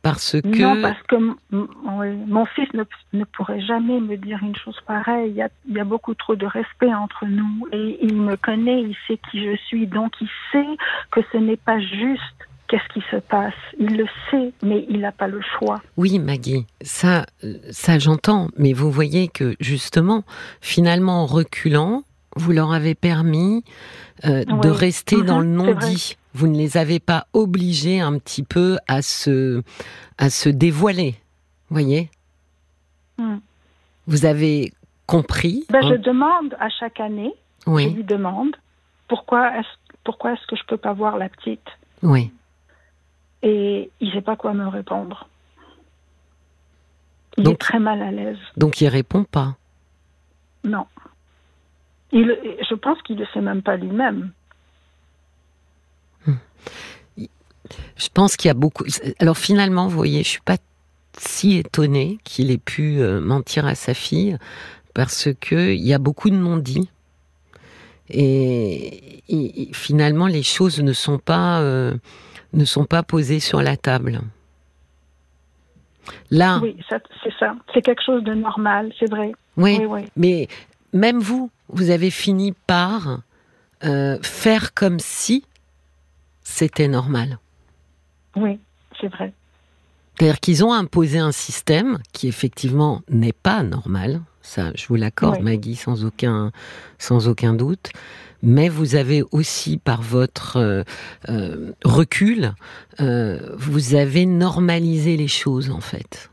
parce 0.00 0.40
que... 0.40 0.48
Non, 0.48 0.80
parce 0.80 1.02
que 1.02 1.16
mon 1.50 2.46
fils 2.46 2.68
ne, 3.12 3.24
pourrait 3.24 3.60
jamais 3.60 4.00
me 4.00 4.16
dire 4.16 4.38
une 4.40 4.56
chose 4.56 4.78
pareille. 4.86 5.28
Il 5.28 5.36
y, 5.36 5.42
a, 5.42 5.50
il 5.68 5.74
y, 5.74 5.80
a, 5.80 5.84
beaucoup 5.84 6.14
trop 6.14 6.36
de 6.36 6.46
respect 6.46 6.94
entre 6.94 7.26
nous 7.26 7.68
et 7.72 7.98
il 8.00 8.16
me 8.16 8.36
connaît, 8.36 8.80
il 8.80 8.96
sait 9.06 9.18
qui 9.30 9.44
je 9.44 9.56
suis, 9.66 9.86
donc 9.86 10.14
il 10.22 10.28
sait 10.52 10.76
que 11.10 11.20
ce 11.32 11.36
n'est 11.36 11.58
pas 11.58 11.78
juste 11.80 12.45
qu'est-ce 12.68 12.92
qui 12.92 13.04
se 13.10 13.16
passe? 13.16 13.54
Il 13.78 13.96
le 13.96 14.06
sait, 14.30 14.52
mais 14.62 14.86
il 14.88 15.00
n'a 15.00 15.12
pas 15.12 15.28
le 15.28 15.40
choix. 15.58 15.80
Oui, 15.96 16.18
Maggie, 16.18 16.66
ça, 16.82 17.26
ça 17.70 17.98
j'entends, 17.98 18.48
mais 18.56 18.72
vous 18.72 18.90
voyez 18.90 19.28
que 19.28 19.54
justement, 19.60 20.24
finalement, 20.60 21.22
en 21.22 21.26
reculant, 21.26 22.02
vous 22.36 22.52
leur 22.52 22.72
avez 22.72 22.94
permis 22.94 23.64
euh, 24.24 24.44
de 24.44 24.68
rester 24.68 25.22
dans 25.22 25.40
le 25.40 25.46
mhm, 25.46 25.56
non-dit. 25.56 26.16
Vous 26.34 26.48
ne 26.48 26.56
les 26.56 26.76
avez 26.76 27.00
pas 27.00 27.26
obligés 27.32 28.00
un 28.00 28.18
petit 28.18 28.42
peu 28.42 28.76
à 28.88 29.00
se, 29.00 29.62
à 30.18 30.28
se 30.28 30.48
dévoiler, 30.48 31.14
voyez? 31.70 32.10
Hmm. 33.16 33.38
Vous 34.06 34.26
avez 34.26 34.72
compris 35.06 35.64
ben, 35.70 35.80
Je 35.82 35.94
demande 35.94 36.54
à 36.60 36.68
chaque 36.68 37.00
année, 37.00 37.32
oui. 37.66 37.84
je 37.90 37.96
lui 37.96 38.04
demande, 38.04 38.54
pourquoi 39.08 39.56
est-ce 39.58 39.68
pourquoi 40.04 40.34
est-ce 40.34 40.46
que 40.46 40.54
je 40.54 40.62
peux 40.68 40.76
pas 40.76 40.92
voir 40.92 41.16
la 41.16 41.28
petite? 41.28 41.66
Oui 42.02 42.30
et 43.46 43.92
il 44.00 44.08
ne 44.08 44.12
sait 44.12 44.22
pas 44.22 44.34
quoi 44.34 44.52
me 44.54 44.66
répondre. 44.66 45.28
Il 47.38 47.48
est 47.48 47.60
très 47.60 47.78
mal 47.78 48.02
à 48.02 48.10
l'aise. 48.10 48.38
Donc 48.56 48.80
il 48.80 48.88
répond 48.88 49.22
pas. 49.22 49.56
Non. 50.64 50.86
Il, 52.10 52.36
je 52.68 52.74
pense 52.74 53.00
qu'il 53.02 53.16
ne 53.16 53.24
sait 53.26 53.40
même 53.40 53.62
pas 53.62 53.76
lui-même. 53.76 54.32
Hmm. 56.26 56.34
Je 57.96 58.08
pense 58.12 58.36
qu'il 58.36 58.48
y 58.48 58.50
a 58.50 58.54
beaucoup. 58.54 58.84
Alors 59.20 59.38
finalement, 59.38 59.86
vous 59.86 59.96
voyez, 59.96 60.24
je 60.24 60.28
suis 60.28 60.40
pas 60.40 60.56
si 61.16 61.58
étonnée 61.58 62.18
qu'il 62.24 62.50
ait 62.50 62.58
pu 62.58 63.00
euh, 63.00 63.20
mentir 63.20 63.64
à 63.66 63.76
sa 63.76 63.94
fille 63.94 64.38
parce 64.92 65.28
que 65.40 65.72
il 65.72 65.86
y 65.86 65.94
a 65.94 65.98
beaucoup 65.98 66.30
de 66.30 66.36
non-dits 66.36 66.90
et, 68.10 69.22
finalement 69.72 70.26
les 70.26 70.42
choses 70.42 70.80
ne 70.80 70.92
sont 70.92 71.18
pas 71.18 71.60
euh, 71.60 71.96
ne 72.52 72.64
sont 72.64 72.84
pas 72.84 73.02
posées 73.02 73.40
sur 73.40 73.62
la 73.62 73.76
table. 73.76 74.20
Là. 76.30 76.60
Oui, 76.62 76.76
c'est 76.88 77.32
ça. 77.38 77.54
C'est 77.74 77.82
quelque 77.82 78.02
chose 78.04 78.22
de 78.22 78.34
normal, 78.34 78.92
c'est 78.98 79.10
vrai. 79.10 79.32
Oui, 79.56 79.80
Mais 80.16 80.48
même 80.92 81.18
vous, 81.18 81.50
vous 81.68 81.90
avez 81.90 82.10
fini 82.10 82.52
par 82.66 83.20
euh, 83.84 84.18
faire 84.22 84.74
comme 84.74 84.98
si 84.98 85.44
c'était 86.42 86.88
normal. 86.88 87.38
Oui, 88.36 88.58
c'est 89.00 89.08
vrai. 89.08 89.32
C'est-à-dire 90.18 90.40
qu'ils 90.40 90.64
ont 90.64 90.72
imposé 90.72 91.18
un 91.18 91.32
système 91.32 91.98
qui 92.12 92.28
effectivement 92.28 93.02
n'est 93.08 93.32
pas 93.32 93.62
normal. 93.62 94.20
Ça, 94.46 94.70
je 94.76 94.86
vous 94.86 94.94
l'accorde, 94.94 95.40
Maggie, 95.40 95.74
sans 95.74 96.04
aucun, 96.04 96.52
sans 96.98 97.26
aucun 97.28 97.52
doute 97.52 97.90
mais 98.42 98.68
vous 98.68 98.94
avez 98.94 99.22
aussi, 99.32 99.78
par 99.78 100.02
votre 100.02 100.56
euh, 100.56 100.82
euh, 101.28 101.72
recul, 101.84 102.52
euh, 103.00 103.38
vous 103.56 103.94
avez 103.94 104.24
normalisé 104.24 105.16
les 105.16 105.28
choses 105.28 105.70
en 105.70 105.80
fait. 105.80 106.30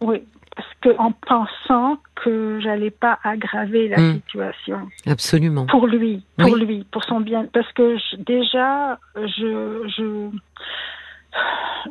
Oui, 0.00 0.22
parce 0.56 0.68
que 0.80 0.98
en 0.98 1.12
pensant 1.12 1.98
que 2.16 2.58
j'allais 2.60 2.90
pas 2.90 3.18
aggraver 3.22 3.88
la 3.88 4.00
hmm. 4.00 4.14
situation. 4.14 4.88
Absolument. 5.06 5.66
Pour 5.66 5.86
lui, 5.86 6.24
pour 6.36 6.56
lui, 6.56 6.84
pour 6.90 7.04
son 7.04 7.20
bien, 7.20 7.46
parce 7.52 7.70
que 7.72 7.96
déjà, 8.18 8.98
je, 9.14 9.88
je 9.96 10.30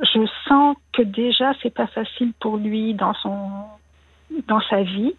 je 0.02 0.28
sens 0.48 0.76
que 0.94 1.04
déjà 1.04 1.54
c'est 1.62 1.74
pas 1.74 1.88
facile 1.88 2.34
pour 2.42 2.58
lui 2.58 2.94
dans 2.94 3.14
son 3.14 3.40
dans 4.48 4.62
sa 4.70 4.84
vie. 4.84 5.14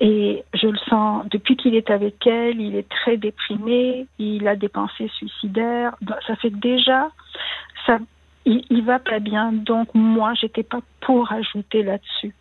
Et 0.00 0.44
je 0.54 0.66
le 0.66 0.78
sens, 0.88 1.24
depuis 1.30 1.56
qu'il 1.56 1.74
est 1.74 1.90
avec 1.90 2.26
elle, 2.26 2.60
il 2.60 2.74
est 2.74 2.88
très 2.88 3.16
déprimé, 3.16 4.06
il 4.18 4.46
a 4.48 4.56
des 4.56 4.68
pensées 4.68 5.10
suicidaires. 5.16 5.94
Ça 6.26 6.36
fait 6.36 6.50
déjà, 6.50 7.10
ça, 7.86 7.98
il, 8.44 8.64
il 8.70 8.84
va 8.84 8.98
pas 8.98 9.20
bien. 9.20 9.52
Donc 9.52 9.88
moi, 9.94 10.34
j'étais 10.34 10.64
pas 10.64 10.80
pour 11.00 11.30
ajouter 11.32 11.82
là-dessus. 11.82 12.34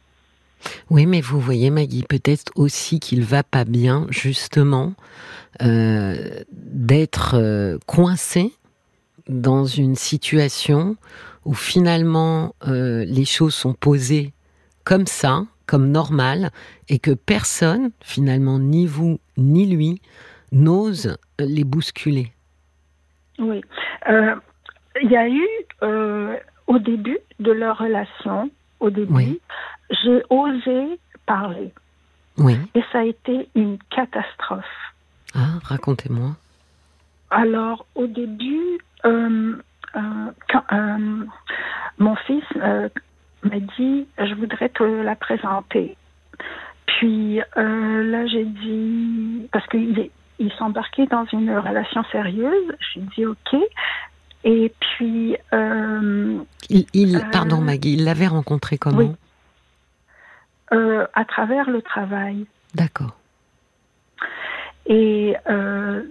Oui, 0.89 1.05
mais 1.05 1.21
vous 1.21 1.39
voyez, 1.39 1.69
Maggie, 1.69 2.03
peut-être 2.07 2.51
aussi 2.55 2.99
qu'il 2.99 3.23
va 3.23 3.43
pas 3.43 3.65
bien, 3.65 4.07
justement, 4.09 4.93
euh, 5.61 6.41
d'être 6.51 7.35
euh, 7.35 7.77
coincé 7.85 8.53
dans 9.27 9.65
une 9.65 9.95
situation 9.95 10.95
où 11.45 11.53
finalement 11.53 12.55
euh, 12.67 13.05
les 13.05 13.25
choses 13.25 13.53
sont 13.53 13.73
posées 13.73 14.33
comme 14.83 15.07
ça, 15.07 15.43
comme 15.65 15.89
normal 15.89 16.51
et 16.89 16.99
que 16.99 17.11
personne, 17.11 17.91
finalement, 18.01 18.59
ni 18.59 18.85
vous 18.85 19.19
ni 19.37 19.65
lui, 19.65 20.01
n'ose 20.51 21.17
les 21.39 21.63
bousculer. 21.63 22.31
Oui. 23.39 23.61
Euh, 24.09 24.35
il 25.01 25.09
y 25.09 25.17
a 25.17 25.27
eu, 25.27 25.47
euh, 25.81 26.37
au 26.67 26.79
début 26.79 27.17
de 27.39 27.51
leur 27.51 27.77
relation, 27.79 28.49
au 28.79 28.89
début, 28.89 29.39
j'ai 29.89 30.21
osé 30.29 30.99
parler. 31.25 31.73
Oui. 32.37 32.57
Et 32.75 32.83
ça 32.91 32.99
a 32.99 33.03
été 33.03 33.49
une 33.55 33.77
catastrophe. 33.89 34.65
Ah, 35.35 35.59
racontez-moi. 35.63 36.35
Alors, 37.31 37.85
au 37.95 38.05
début, 38.05 38.79
euh, 39.05 39.55
quand, 40.49 40.63
mon 41.97 42.15
fils, 42.27 42.43
m'a 43.43 43.59
dit 43.77 44.07
je 44.17 44.33
voudrais 44.35 44.69
te 44.69 44.83
la 44.83 45.15
présenter. 45.15 45.95
Puis 46.85 47.41
euh, 47.57 48.03
là, 48.03 48.25
j'ai 48.27 48.45
dit 48.45 49.47
parce 49.51 49.65
qu'il 49.67 50.09
il 50.39 50.51
s'embarquait 50.53 51.05
dans 51.07 51.25
une 51.31 51.55
relation 51.55 52.03
sérieuse. 52.11 52.73
J'ai 52.93 53.01
dit 53.15 53.25
ok. 53.25 53.55
Et 54.45 54.73
puis 54.79 55.37
euh, 55.53 56.39
il, 56.69 57.15
euh, 57.15 57.19
pardon 57.31 57.61
Maggie, 57.61 57.93
il 57.93 58.03
l'avait 58.03 58.27
rencontré 58.27 58.77
comment 58.77 59.15
À 60.71 61.25
travers 61.25 61.69
le 61.69 61.81
travail. 61.81 62.45
D'accord. 62.73 63.15
Et 64.85 65.35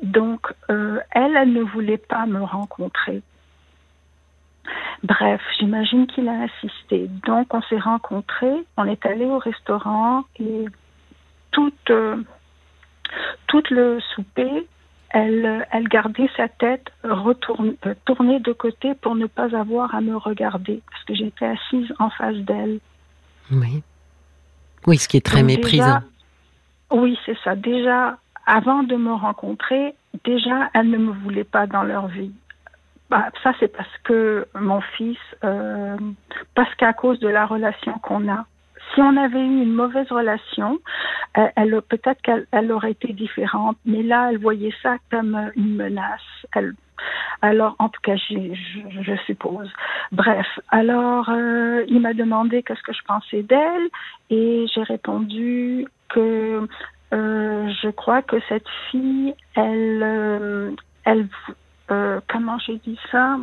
donc, 0.03 0.47
elle, 0.69 1.37
elle 1.37 1.53
ne 1.53 1.63
voulait 1.63 1.99
pas 1.99 2.25
me 2.27 2.41
rencontrer. 2.41 3.23
Bref, 5.03 5.41
j'imagine 5.59 6.07
qu'il 6.07 6.29
a 6.29 6.45
insisté. 6.45 7.09
Donc, 7.27 7.53
on 7.55 7.63
s'est 7.63 7.79
rencontrés, 7.79 8.65
on 8.77 8.85
est 8.85 9.05
allé 9.05 9.25
au 9.25 9.39
restaurant 9.39 10.25
et 10.39 10.67
toute, 11.51 11.91
euh, 11.91 12.23
toute 13.49 13.71
le 13.71 14.01
souper, 14.15 14.67
elle, 15.11 15.67
elle 15.71 15.89
gardait 15.89 16.31
sa 16.37 16.49
tête 16.49 16.91
euh, 17.05 17.35
tournée 18.05 18.41
de 18.41 18.53
côté 18.53 18.95
pour 18.95 19.15
ne 19.15 19.27
pas 19.27 19.55
avoir 19.57 19.95
à 19.95 20.01
me 20.01 20.17
regarder, 20.17 20.81
parce 20.91 21.05
que 21.05 21.15
j'étais 21.15 21.47
assise 21.47 21.93
en 21.99 22.11
face 22.11 22.37
d'elle. 22.37 22.79
Oui. 23.51 23.83
Oui, 24.87 24.99
ce 24.99 25.09
qui 25.09 25.19
est 25.19 25.27
très 25.27 25.43
méprisant. 25.43 26.01
oui, 26.91 27.19
c'est 27.27 27.37
ça. 27.45 27.55
Déjà, 27.55 28.19
avant 28.47 28.83
de 28.83 28.97
me 28.97 29.13
rencontrer, 29.13 29.95
déjà, 30.25 30.71
elle 30.75 30.91
ne 30.91 30.99
me 30.99 31.13
voulait 31.13 31.45
pas 31.45 31.67
dans 31.67 31.83
leur 31.83 32.09
vie. 32.09 32.33
Bah, 33.13 33.29
ça, 33.43 33.53
c'est 33.61 33.69
parce 33.69 33.95
que 34.05 34.47
mon 34.55 34.81
fils, 34.81 35.19
euh, 35.45 35.99
parce 36.55 36.75
qu'à 36.77 36.95
cause 36.95 37.21
de 37.21 37.29
la 37.29 37.45
relation 37.45 37.93
qu'on 37.99 38.27
a. 38.27 38.47
Si 38.95 39.03
on 39.03 39.19
avait 39.19 39.39
eu 39.39 39.63
une 39.65 39.75
mauvaise 39.75 40.11
relation, 40.11 40.79
elle, 41.35 41.83
peut-être 41.83 42.23
qu'elle 42.23 42.73
aurait 42.73 42.93
été 42.93 43.13
différente, 43.13 43.77
mais 43.85 44.03
là, 44.03 44.31
elle 44.31 44.39
voyait 44.39 44.75
ça 44.83 44.97
comme 45.11 45.51
une 45.57 45.77
menace. 45.77 46.23
Elle, 46.57 46.73
alors, 47.43 47.77
en 47.81 47.91
tout 47.91 48.01
cas, 48.03 48.17
je, 48.17 48.55
je, 49.03 49.17
suppose. 49.27 49.71
Bref, 50.11 50.47
alors, 50.71 51.29
euh, 51.29 51.85
il 51.89 52.01
m'a 52.01 52.15
demandé 52.15 52.63
qu'est-ce 52.63 52.83
que 52.83 52.95
je 52.95 53.03
pensais 53.07 53.43
d'elle 53.43 53.89
et 54.31 54.65
j'ai 54.75 54.85
répondu 54.85 55.87
que 56.09 56.67
euh, 57.13 57.71
je 57.83 57.91
crois 57.91 58.23
que 58.23 58.37
cette 58.49 58.69
fille, 58.91 59.35
elle, 59.55 60.75
elle, 61.05 61.29
euh, 61.93 62.21
comment 62.29 62.59
j'ai 62.59 62.79
dit 62.79 62.99
ça? 63.11 63.39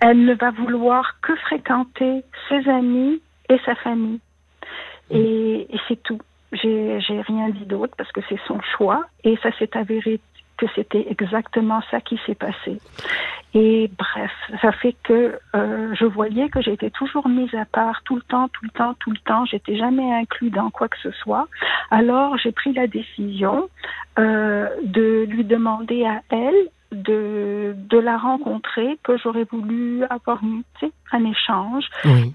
Elle 0.00 0.24
ne 0.24 0.34
va 0.34 0.50
vouloir 0.50 1.20
que 1.20 1.36
fréquenter 1.36 2.24
ses 2.48 2.68
amis 2.68 3.20
et 3.48 3.58
sa 3.64 3.74
famille. 3.76 4.20
Et, 5.10 5.66
et 5.74 5.80
c'est 5.88 6.02
tout. 6.02 6.20
J'ai 6.52 6.98
rien 7.26 7.48
dit 7.50 7.66
d'autre 7.66 7.94
parce 7.96 8.10
que 8.10 8.20
c'est 8.28 8.40
son 8.46 8.60
choix 8.76 9.04
et 9.22 9.36
ça 9.42 9.52
s'est 9.58 9.76
avéré 9.76 10.20
que 10.56 10.66
c'était 10.74 11.06
exactement 11.08 11.80
ça 11.90 12.00
qui 12.00 12.18
s'est 12.26 12.34
passé. 12.34 12.80
Et 13.54 13.90
bref, 13.98 14.30
ça 14.60 14.70
fait 14.72 14.94
que 15.02 15.38
euh, 15.56 15.94
je 15.94 16.04
voyais 16.04 16.48
que 16.50 16.60
j'étais 16.60 16.90
toujours 16.90 17.28
mise 17.28 17.52
à 17.54 17.64
part 17.64 18.02
tout 18.04 18.16
le 18.16 18.22
temps, 18.22 18.48
tout 18.48 18.64
le 18.64 18.70
temps, 18.70 18.94
tout 19.00 19.10
le 19.10 19.18
temps. 19.18 19.44
J'étais 19.46 19.76
jamais 19.76 20.12
inclus 20.12 20.50
dans 20.50 20.70
quoi 20.70 20.88
que 20.88 20.98
ce 21.02 21.10
soit. 21.12 21.48
Alors 21.90 22.36
j'ai 22.38 22.52
pris 22.52 22.72
la 22.72 22.86
décision 22.86 23.68
euh, 24.18 24.68
de 24.84 25.24
lui 25.28 25.44
demander 25.44 26.04
à 26.04 26.20
elle 26.30 26.68
de, 26.92 27.74
de 27.76 27.98
la 27.98 28.18
rencontrer, 28.18 28.98
que 29.02 29.16
j'aurais 29.18 29.46
voulu 29.50 30.02
avoir 30.10 30.40
un 31.12 31.24
échange. 31.24 31.84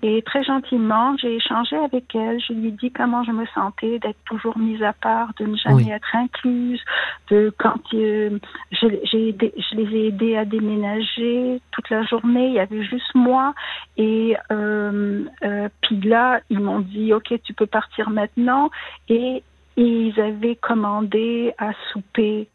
Et 0.02 0.22
très 0.22 0.44
gentiment, 0.44 1.16
j'ai 1.18 1.36
échangé 1.36 1.76
avec 1.76 2.14
elle. 2.16 2.40
Je 2.40 2.54
lui 2.54 2.70
ai 2.70 2.72
dit 2.72 2.92
comment 2.92 3.24
je 3.24 3.32
me 3.32 3.46
sentais 3.48 4.00
d'être 4.00 4.24
toujours 4.26 4.58
mise 4.58 4.82
à 4.84 4.94
part, 4.94 5.30
de 5.40 5.46
ne 5.46 5.56
jamais 5.58 5.90
être 5.90 6.16
incluse, 6.16 6.82
de 7.30 7.54
quand 7.58 7.82
euh, 7.94 8.38
je, 8.72 8.88
je 9.12 9.76
les 9.76 9.96
ai 9.96 10.08
aidés 10.08 10.36
à 10.38 10.46
déménager 10.46 11.62
toute 11.72 11.90
la 11.90 12.04
journée, 12.04 12.48
il 12.48 12.54
y 12.54 12.60
avait 12.60 12.84
juste 12.84 13.14
moi. 13.14 13.54
Et 13.98 14.36
euh, 14.52 15.24
euh, 15.44 15.70
puis 15.82 16.00
là, 16.02 16.40
ils 16.50 16.60
m'ont 16.60 16.80
dit, 16.80 17.14
OK, 17.14 17.34
tu 17.44 17.54
peux 17.54 17.66
partir 17.66 18.10
maintenant. 18.10 18.70
Et 19.10 19.44
ils 19.78 20.20
avaient 20.20 20.56
commandé 20.56 21.54
à 21.58 21.72
souper. 21.92 22.48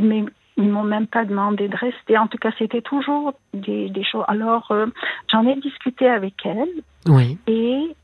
Mais 0.00 0.24
ils 0.56 0.68
m'ont 0.68 0.84
même 0.84 1.06
pas 1.06 1.24
demandé 1.24 1.68
de 1.68 1.76
rester. 1.76 2.16
En 2.16 2.28
tout 2.28 2.38
cas, 2.38 2.50
c'était 2.58 2.82
toujours 2.82 3.34
des, 3.52 3.88
des 3.88 4.04
choses. 4.04 4.24
Alors, 4.28 4.70
euh, 4.70 4.86
j'en 5.30 5.46
ai 5.46 5.56
discuté 5.56 6.08
avec 6.08 6.34
elle. 6.44 6.68
Oui. 7.06 7.38
Et, 7.46 7.96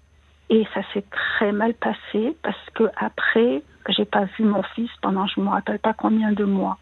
et 0.50 0.66
ça 0.74 0.80
s'est 0.92 1.04
très 1.10 1.52
mal 1.52 1.74
passé 1.74 2.36
parce 2.42 2.58
que 2.74 2.84
après, 2.96 3.62
j'ai 3.88 4.04
pas 4.04 4.24
vu 4.36 4.44
mon 4.44 4.62
fils 4.74 4.90
pendant 5.00 5.26
je 5.26 5.40
me 5.40 5.48
rappelle 5.48 5.78
pas 5.78 5.92
combien 5.92 6.32
de 6.32 6.44
mois. 6.44 6.78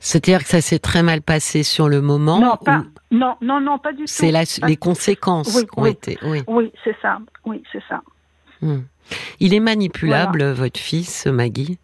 C'est-à-dire 0.00 0.42
que 0.42 0.48
ça 0.48 0.62
s'est 0.62 0.78
très 0.78 1.02
mal 1.02 1.20
passé 1.20 1.62
sur 1.62 1.90
le 1.90 2.00
moment 2.00 2.40
Non, 2.40 2.56
pas, 2.56 2.82
non, 3.10 3.36
non, 3.42 3.60
non, 3.60 3.78
pas 3.78 3.92
du 3.92 4.04
tout. 4.04 4.06
C'est 4.06 4.32
les 4.66 4.76
conséquences 4.78 5.62
qui 5.62 5.68
ont 5.76 5.84
été. 5.84 6.18
Oui, 6.22 6.42
oui 6.46 6.72
c'est 6.82 6.96
ça. 7.02 7.18
Oui, 7.44 7.62
c'est 7.70 7.82
ça. 7.86 8.00
Hmm. 8.62 8.80
Il 9.40 9.52
est 9.52 9.60
manipulable, 9.60 10.52
votre 10.52 10.80
fils, 10.80 11.26
Maggie 11.26 11.78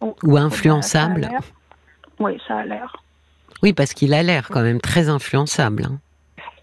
Ou 0.00 0.14
oh, 0.22 0.36
influençable 0.38 1.28
oui, 2.20 2.40
ça 2.46 2.58
a 2.58 2.64
l'air. 2.64 2.96
Oui, 3.62 3.72
parce 3.72 3.94
qu'il 3.94 4.14
a 4.14 4.22
l'air 4.22 4.48
quand 4.48 4.62
même 4.62 4.80
très 4.80 5.08
influençable. 5.08 5.84
Hein. 5.84 5.98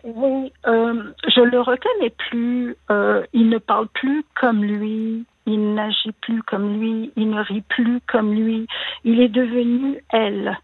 Oui, 0.04 0.54
euh, 0.68 1.14
je 1.28 1.42
le 1.42 1.60
reconnais 1.60 2.14
plus. 2.30 2.76
Euh, 2.92 3.26
il 3.34 3.50
ne 3.50 3.58
parle 3.58 3.88
plus 3.88 4.24
comme 4.40 4.64
lui. 4.64 5.26
Il 5.48 5.74
n'agit 5.74 6.12
plus 6.22 6.44
comme 6.44 6.80
lui. 6.80 7.12
Il 7.16 7.32
ne 7.32 7.42
rit 7.42 7.64
plus 7.68 8.00
comme 8.08 8.34
lui. 8.34 8.68
Il 9.04 9.20
est 9.20 9.30
devenu 9.30 10.04
elle. 10.10 10.60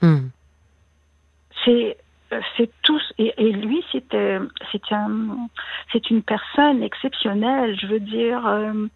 Hmm. 0.00 0.28
C'est 1.64 1.96
c'est 2.56 2.70
tous 2.82 3.12
et, 3.18 3.32
et 3.38 3.52
lui 3.52 3.84
c'était 3.92 4.38
c'est 4.72 4.92
un 4.92 5.48
c'est 5.92 6.10
une 6.10 6.22
personne 6.22 6.82
exceptionnelle. 6.82 7.78
Je 7.78 7.86
veux 7.86 8.00
dire. 8.00 8.46
Euh, 8.46 8.86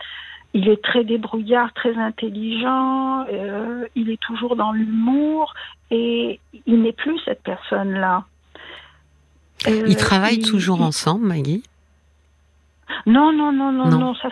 il 0.52 0.68
est 0.68 0.82
très 0.82 1.04
débrouillard, 1.04 1.72
très 1.74 1.94
intelligent, 1.96 3.24
euh, 3.28 3.86
il 3.94 4.10
est 4.10 4.20
toujours 4.20 4.56
dans 4.56 4.72
l'humour 4.72 5.54
et 5.90 6.40
il 6.66 6.82
n'est 6.82 6.92
plus 6.92 7.18
cette 7.24 7.42
personne-là. 7.42 8.24
Euh, 9.68 9.84
ils 9.86 9.96
travaillent 9.96 10.40
toujours 10.40 10.82
ensemble, 10.82 11.26
Maggie? 11.26 11.62
Non, 13.06 13.32
non, 13.32 13.52
non, 13.52 13.70
non, 13.70 13.86
non, 13.86 14.14
ça 14.16 14.30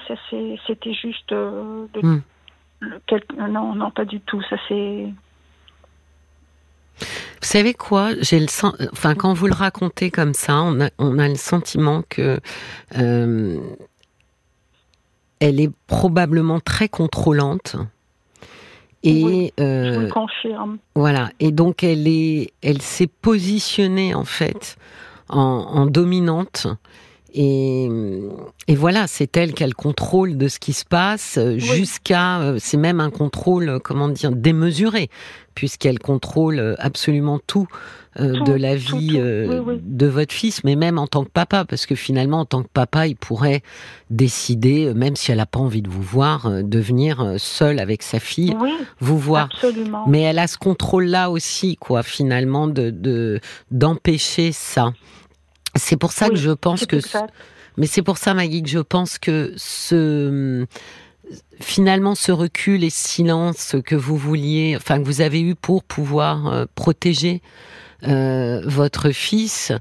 c'était 0.66 0.92
juste 0.92 1.32
euh, 1.32 1.86
hmm. 2.02 2.20
non, 3.50 3.74
non, 3.74 3.90
pas 3.90 4.04
du 4.04 4.20
tout. 4.20 4.42
Ça 4.50 4.56
c'est. 4.68 5.06
Vous 7.00 7.46
savez 7.46 7.72
quoi? 7.72 8.10
J'ai 8.20 8.40
le 8.40 8.46
enfin 8.92 9.14
quand 9.14 9.32
vous 9.32 9.46
le 9.46 9.54
racontez 9.54 10.10
comme 10.10 10.34
ça, 10.34 10.56
on 10.56 10.80
a, 10.80 10.90
on 10.98 11.20
a 11.20 11.28
le 11.28 11.36
sentiment 11.36 12.02
que 12.08 12.40
elle 15.40 15.60
est 15.60 15.70
probablement 15.86 16.60
très 16.60 16.88
contrôlante. 16.88 17.76
Et 19.04 19.52
euh, 19.60 19.94
je 19.94 20.00
le 20.00 20.08
confirme. 20.08 20.78
Voilà. 20.94 21.30
Et 21.38 21.52
donc 21.52 21.84
elle 21.84 22.08
est, 22.08 22.52
elle 22.62 22.82
s'est 22.82 23.06
positionnée 23.06 24.14
en 24.14 24.24
fait 24.24 24.76
en, 25.28 25.40
en 25.40 25.86
dominante. 25.86 26.66
Et, 27.34 27.88
et, 28.68 28.74
voilà, 28.74 29.06
c'est 29.06 29.36
elle 29.36 29.52
qui 29.52 29.62
a 29.62 29.66
le 29.66 29.74
contrôle 29.74 30.36
de 30.36 30.48
ce 30.48 30.58
qui 30.58 30.72
se 30.72 30.84
passe 30.84 31.38
jusqu'à, 31.56 32.40
euh, 32.40 32.56
c'est 32.58 32.76
même 32.76 33.00
un 33.00 33.10
contrôle, 33.10 33.80
comment 33.84 34.08
dire, 34.08 34.32
démesuré, 34.32 35.10
puisqu'elle 35.54 35.98
contrôle 35.98 36.76
absolument 36.78 37.38
tout 37.46 37.68
euh, 38.20 38.42
de 38.42 38.52
la 38.52 38.74
vie 38.74 39.12
euh, 39.14 39.78
de 39.80 40.06
votre 40.06 40.32
fils, 40.32 40.64
mais 40.64 40.74
même 40.74 40.98
en 40.98 41.06
tant 41.06 41.24
que 41.24 41.30
papa, 41.30 41.64
parce 41.64 41.86
que 41.86 41.94
finalement, 41.94 42.40
en 42.40 42.44
tant 42.46 42.62
que 42.62 42.68
papa, 42.68 43.06
il 43.06 43.14
pourrait 43.14 43.62
décider, 44.10 44.86
euh, 44.86 44.94
même 44.94 45.14
si 45.14 45.30
elle 45.30 45.36
n'a 45.36 45.46
pas 45.46 45.60
envie 45.60 45.82
de 45.82 45.88
vous 45.88 46.02
voir, 46.02 46.50
de 46.50 46.78
venir 46.80 47.34
seule 47.36 47.78
avec 47.78 48.02
sa 48.02 48.18
fille 48.18 48.56
vous 48.98 49.18
voir. 49.18 49.48
Mais 50.08 50.22
elle 50.22 50.40
a 50.40 50.48
ce 50.48 50.58
contrôle-là 50.58 51.30
aussi, 51.30 51.76
quoi, 51.76 52.02
finalement, 52.02 52.66
de 52.66 53.40
d'empêcher 53.70 54.50
ça. 54.52 54.92
C'est 55.74 55.96
pour 55.96 56.12
ça 56.12 56.28
que 56.28 56.36
je 56.36 56.50
pense 56.50 56.86
que. 56.86 56.96
Mais 57.76 57.86
c'est 57.86 58.02
pour 58.02 58.18
ça, 58.18 58.34
Maggie, 58.34 58.62
que 58.62 58.68
je 58.68 58.78
pense 58.80 59.18
que 59.18 59.52
ce 59.56 60.66
finalement 61.60 62.14
ce 62.14 62.32
recul 62.32 62.82
et 62.84 62.90
ce 62.90 63.08
silence 63.08 63.76
que 63.84 63.94
vous 63.94 64.16
vouliez, 64.16 64.74
enfin 64.76 64.98
que 64.98 65.04
vous 65.04 65.20
avez 65.20 65.42
eu 65.42 65.54
pour 65.54 65.84
pouvoir 65.84 66.66
protéger 66.74 67.42
euh, 68.04 68.62
votre 68.64 69.10
fils 69.10 69.72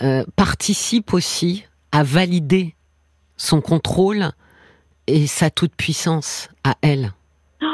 euh, 0.00 0.24
participe 0.34 1.12
aussi 1.12 1.66
à 1.92 2.02
valider 2.02 2.74
son 3.36 3.60
contrôle 3.60 4.30
et 5.06 5.26
sa 5.26 5.50
toute-puissance 5.50 6.48
à 6.64 6.76
elle. 6.80 7.12
Oh, 7.62 7.66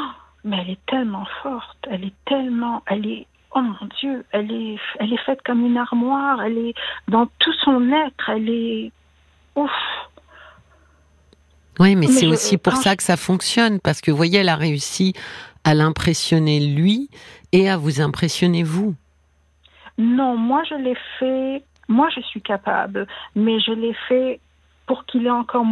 mais 0.43 0.57
elle 0.61 0.71
est 0.71 0.85
tellement 0.87 1.25
forte, 1.41 1.77
elle 1.89 2.03
est 2.03 2.15
tellement, 2.25 2.83
elle 2.87 3.05
est, 3.07 3.27
oh 3.55 3.61
mon 3.61 3.87
Dieu, 3.99 4.25
elle 4.31 4.51
est, 4.51 4.77
elle 4.99 5.13
est 5.13 5.25
faite 5.25 5.39
comme 5.45 5.65
une 5.65 5.77
armoire, 5.77 6.41
elle 6.41 6.57
est 6.57 6.73
dans 7.07 7.27
tout 7.39 7.53
son 7.63 7.91
être, 7.91 8.29
elle 8.29 8.49
est, 8.49 8.91
ouf. 9.55 9.71
Oui, 11.79 11.95
mais, 11.95 12.07
c'est 12.07 12.27
aussi 12.27 12.57
pour 12.57 12.73
ça 12.73 12.95
que 12.95 13.03
ça 13.03 13.17
fonctionne, 13.17 13.79
parce 13.79 14.01
que 14.01 14.11
vous 14.11 14.17
voyez, 14.17 14.39
elle 14.39 14.49
a 14.49 14.55
réussi 14.55 15.13
à 15.63 15.73
l'impressionner 15.73 16.59
lui 16.59 17.09
et 17.51 17.69
à 17.69 17.77
vous 17.77 18.01
impressionner 18.01 18.63
vous. 18.63 18.95
Non, 19.97 20.35
moi 20.37 20.63
je 20.69 20.75
l'ai 20.75 20.97
fait, 21.19 21.63
moi 21.87 22.09
je 22.15 22.21
suis 22.21 22.41
capable, 22.41 23.07
mais 23.35 23.59
je 23.59 23.71
l'ai 23.71 23.95
fait 24.07 24.39
pour 24.87 25.05
qu'il 25.05 25.25
ait 25.25 25.31
encore, 25.31 25.65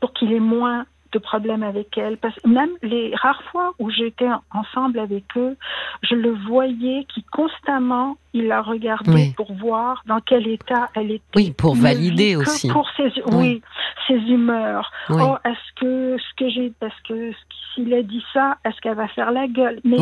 pour 0.00 0.12
qu'il 0.12 0.32
ait 0.32 0.40
moins 0.40 0.86
de 1.12 1.18
problèmes 1.18 1.62
avec 1.62 1.96
elle. 1.96 2.16
Parce 2.16 2.34
même 2.44 2.70
les 2.82 3.14
rares 3.14 3.42
fois 3.50 3.72
où 3.78 3.90
j'étais 3.90 4.28
ensemble 4.52 4.98
avec 4.98 5.24
eux, 5.36 5.56
je 6.02 6.14
le 6.14 6.32
voyais 6.48 7.06
qui 7.12 7.22
constamment, 7.24 8.16
il 8.34 8.46
la 8.46 8.62
regardait 8.62 9.32
pour 9.36 9.52
voir 9.54 10.02
dans 10.06 10.20
quel 10.20 10.48
état 10.48 10.88
elle 10.94 11.10
était. 11.10 11.24
Oui, 11.36 11.52
pour 11.52 11.74
valider 11.74 12.36
aussi. 12.36 12.68
Pour 12.68 12.88
ses, 12.96 13.12
oui. 13.26 13.62
ses 14.08 14.14
humeurs. 14.14 14.90
Oh, 15.10 15.36
est-ce 15.44 15.80
que 15.80 16.16
ce 16.18 16.34
que 16.36 16.48
j'ai, 16.48 16.72
parce 16.80 16.98
que 17.06 17.32
s'il 17.74 17.92
a 17.92 18.02
dit 18.02 18.24
ça, 18.32 18.56
est-ce 18.64 18.80
qu'elle 18.80 18.96
va 18.96 19.08
faire 19.08 19.32
la 19.32 19.46
gueule? 19.46 19.80
Mais 19.84 19.98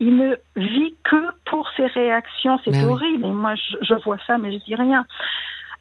il 0.00 0.16
ne 0.16 0.36
vit 0.56 0.94
que 1.04 1.16
pour 1.46 1.68
ses 1.76 1.86
réactions. 1.86 2.58
C'est 2.64 2.70
ben 2.70 2.88
horrible. 2.88 3.26
Et 3.26 3.30
moi, 3.30 3.54
je, 3.56 3.76
je 3.82 3.94
vois 4.04 4.18
ça, 4.26 4.38
mais 4.38 4.52
je 4.52 4.64
dis 4.64 4.74
rien. 4.74 5.04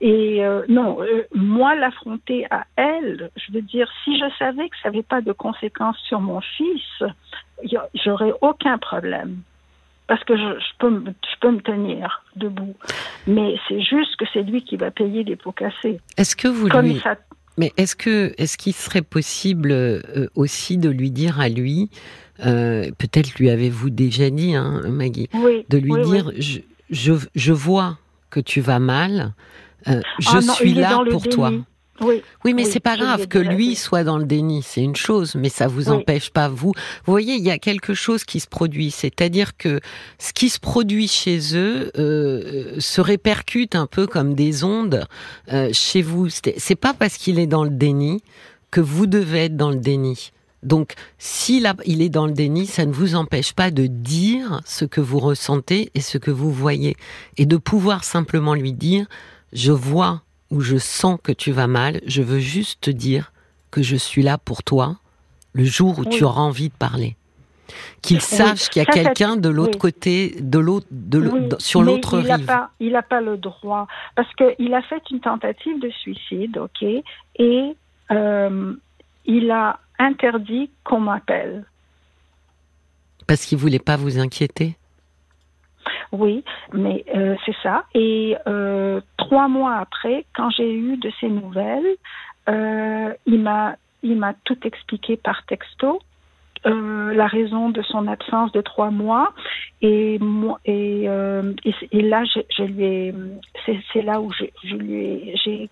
Et 0.01 0.43
euh, 0.43 0.63
non, 0.67 0.99
euh, 0.99 1.27
moi, 1.35 1.75
l'affronter 1.75 2.47
à 2.49 2.65
elle, 2.75 3.29
je 3.35 3.53
veux 3.53 3.61
dire, 3.61 3.87
si 4.03 4.17
je 4.17 4.25
savais 4.39 4.67
que 4.67 4.75
ça 4.81 4.89
n'avait 4.89 5.03
pas 5.03 5.21
de 5.21 5.31
conséquences 5.31 5.97
sur 6.07 6.19
mon 6.19 6.41
fils, 6.41 7.03
j'aurais 8.03 8.33
aucun 8.41 8.79
problème. 8.79 9.37
Parce 10.07 10.23
que 10.23 10.35
je, 10.35 10.59
peux, 10.79 11.03
je 11.05 11.39
peux 11.39 11.51
me 11.51 11.61
tenir 11.61 12.23
debout. 12.35 12.75
Mais 13.27 13.55
c'est 13.69 13.79
juste 13.79 14.15
que 14.17 14.25
c'est 14.33 14.41
lui 14.41 14.63
qui 14.63 14.75
va 14.75 14.89
payer 14.89 15.23
les 15.23 15.35
pots 15.35 15.51
cassés. 15.51 15.99
Est-ce 16.17 16.35
que 16.35 16.47
vous 16.47 16.67
lui... 16.67 16.99
Mais 17.57 17.71
est-ce 17.77 17.95
que 17.95 18.33
est-ce 18.37 18.57
qu'il 18.57 18.73
serait 18.73 19.01
possible 19.03 19.71
euh, 19.71 20.01
aussi 20.35 20.77
de 20.77 20.89
lui 20.89 21.11
dire 21.11 21.39
à 21.39 21.47
lui, 21.49 21.91
peut-être 22.37 23.37
lui 23.37 23.49
avez-vous 23.49 23.89
déjà 23.89 24.29
dit, 24.31 24.55
hein, 24.55 24.81
Maggie, 24.89 25.29
de 25.69 25.77
lui 25.77 26.01
dire, 26.01 26.31
Je, 26.39 26.61
je, 26.89 27.13
je 27.35 27.53
vois 27.53 27.97
que 28.31 28.39
tu 28.39 28.61
vas 28.61 28.79
mal, 28.79 29.33
euh, 29.88 30.02
je 30.20 30.30
ah 30.38 30.41
suis 30.54 30.74
là 30.74 31.00
pour 31.10 31.24
toi. 31.28 31.52
Oui. 31.52 32.24
Oui, 32.46 32.54
mais 32.54 32.65
Oui, 32.65 32.70
c'est 32.72 32.80
pas 32.80 32.96
je 32.96 33.02
grave 33.02 33.28
que 33.28 33.38
lui 33.38 33.76
soit 33.76 34.04
dans 34.04 34.17
le 34.17 34.26
déni, 34.26 34.63
c'est 34.63 34.82
une 34.82 34.96
chose, 34.96 35.36
mais 35.36 35.50
ça 35.50 35.67
vous 35.67 35.89
Oui. 35.89 35.98
empêche 35.98 36.32
pas 36.32 36.50
vous. 36.50 36.74
Vous 37.06 37.13
voyez, 37.13 37.36
il 37.36 37.44
y 37.44 37.52
a 37.52 37.60
quelque 37.60 37.94
chose 37.94 38.24
qui 38.24 38.39
se 38.39 38.48
produit, 38.48 38.89
c'est-à-dire 38.89 39.56
que 39.56 39.80
ce 40.17 40.34
qui 40.34 40.50
se 40.50 40.60
produit 40.60 41.08
chez 41.08 41.56
eux 41.56 41.91
euh, 41.98 42.80
se 42.80 43.02
répercute 43.02 43.76
un 43.76 43.86
peu 43.86 44.08
comme 44.08 44.34
des 44.34 44.63
ondes 44.63 45.06
euh, 45.54 45.70
chez 45.74 46.02
vous. 46.02 46.28
C'est 46.30 46.76
pas 46.76 46.94
parce 46.94 47.17
qu'il 47.17 47.38
est 47.38 47.48
dans 47.48 47.63
le 47.63 47.70
déni 47.70 48.24
que 48.72 48.82
vous 48.82 49.06
devez 49.06 49.46
être 49.46 49.58
dans 49.58 49.70
le 49.70 49.76
déni. 49.78 50.32
Donc, 50.63 50.94
s'il 51.17 51.72
il 51.86 52.02
est 52.02 52.10
dans 52.10 52.28
le 52.28 52.34
déni, 52.34 52.67
ça 52.67 52.86
ne 52.86 52.94
vous 52.94 53.15
empêche 53.15 53.54
pas 53.54 53.72
de 53.72 53.88
dire 53.88 54.62
ce 54.65 54.86
que 54.86 55.02
vous 55.02 55.20
ressentez 55.20 55.91
et 55.96 56.02
ce 56.02 56.17
que 56.17 56.32
vous 56.32 56.52
voyez, 56.52 56.96
et 57.38 57.46
de 57.46 57.58
pouvoir 57.58 58.04
simplement 58.04 58.54
lui 58.54 58.74
dire 58.74 59.08
je 59.53 59.71
vois 59.71 60.21
ou 60.49 60.61
je 60.61 60.77
sens 60.77 61.17
que 61.23 61.31
tu 61.31 61.51
vas 61.51 61.67
mal, 61.67 62.01
je 62.05 62.21
veux 62.21 62.39
juste 62.39 62.81
te 62.81 62.91
dire 62.91 63.31
que 63.71 63.81
je 63.81 63.95
suis 63.95 64.21
là 64.21 64.37
pour 64.37 64.63
toi 64.63 64.97
le 65.53 65.63
jour 65.63 65.99
où 65.99 66.05
tu 66.05 66.23
auras 66.23 66.41
envie 66.41 66.69
de 66.69 66.73
parler. 66.73 67.15
Qu'il 68.01 68.17
Oui. 68.17 68.21
sache 68.21 68.69
qu'il 68.69 68.81
y 68.81 68.85
a 68.85 68.91
quelqu'un 68.91 69.37
de 69.37 69.47
l'autre 69.47 69.75
oui. 69.75 69.79
côté, 69.79 70.35
de 70.41 70.59
l'autre, 70.59 70.87
de 70.91 71.55
sur 71.59 71.81
l'autre 71.83 72.17
a 72.17 72.35
rive. 72.35 72.45
pas, 72.45 72.69
il 72.81 72.91
n'a 72.91 73.01
pas 73.01 73.21
le 73.21 73.37
droit 73.37 73.87
parce 74.15 74.27
qu'il 74.35 74.73
a 74.73 74.81
fait 74.81 75.01
une 75.09 75.21
tentative 75.21 75.79
de 75.79 75.89
suicide, 75.89 76.57
ok, 76.57 76.83
et 76.83 77.75
euh, 78.11 78.73
il 79.25 79.51
a 79.51 79.79
interdit 79.99 80.69
qu'on 80.83 80.99
m'appelle. 80.99 81.65
Parce 83.27 83.45
qu'il 83.45 83.57
voulait 83.57 83.79
pas 83.79 83.95
vous 83.95 84.19
inquiéter. 84.19 84.75
Oui, 86.12 86.43
mais 86.74 87.06
euh, 87.15 87.36
c'est 87.45 87.56
ça. 87.63 87.86
Et 87.93 88.36
euh, 88.47 89.00
trois 89.17 89.47
mois 89.47 89.76
après, 89.78 90.26
quand 90.36 90.50
j'ai 90.52 90.74
eu 90.74 90.97
de 90.97 91.12
ses 91.21 91.30
nouvelles, 91.30 91.95
euh, 92.50 93.13
il 93.26 93.39
m'a 93.41 93.76
il 94.04 94.17
m'a 94.17 94.34
tout 94.45 94.58
expliqué 94.65 95.15
par 95.17 95.45
texto. 95.45 96.02
euh, 96.65 97.13
la 97.13 97.28
raison 97.28 97.69
de 97.69 97.82
son 97.82 98.08
absence 98.08 98.52
de 98.52 98.62
trois 98.62 98.91
mois 98.91 99.34
et 99.82 100.19
moi 100.19 100.60
et, 100.65 101.06
euh, 101.08 101.54
et, 101.91 102.02
là 102.02 102.24
je, 102.26 102.39
je 102.58 102.63
lui 102.63 102.84
ai 102.86 103.13
c'est 103.93 104.02
là 104.04 104.21
où 104.21 104.32
je, 104.32 104.45
je 104.63 104.76
lui 104.76 104.93
ai 104.95 105.36
j'ai 105.43 105.69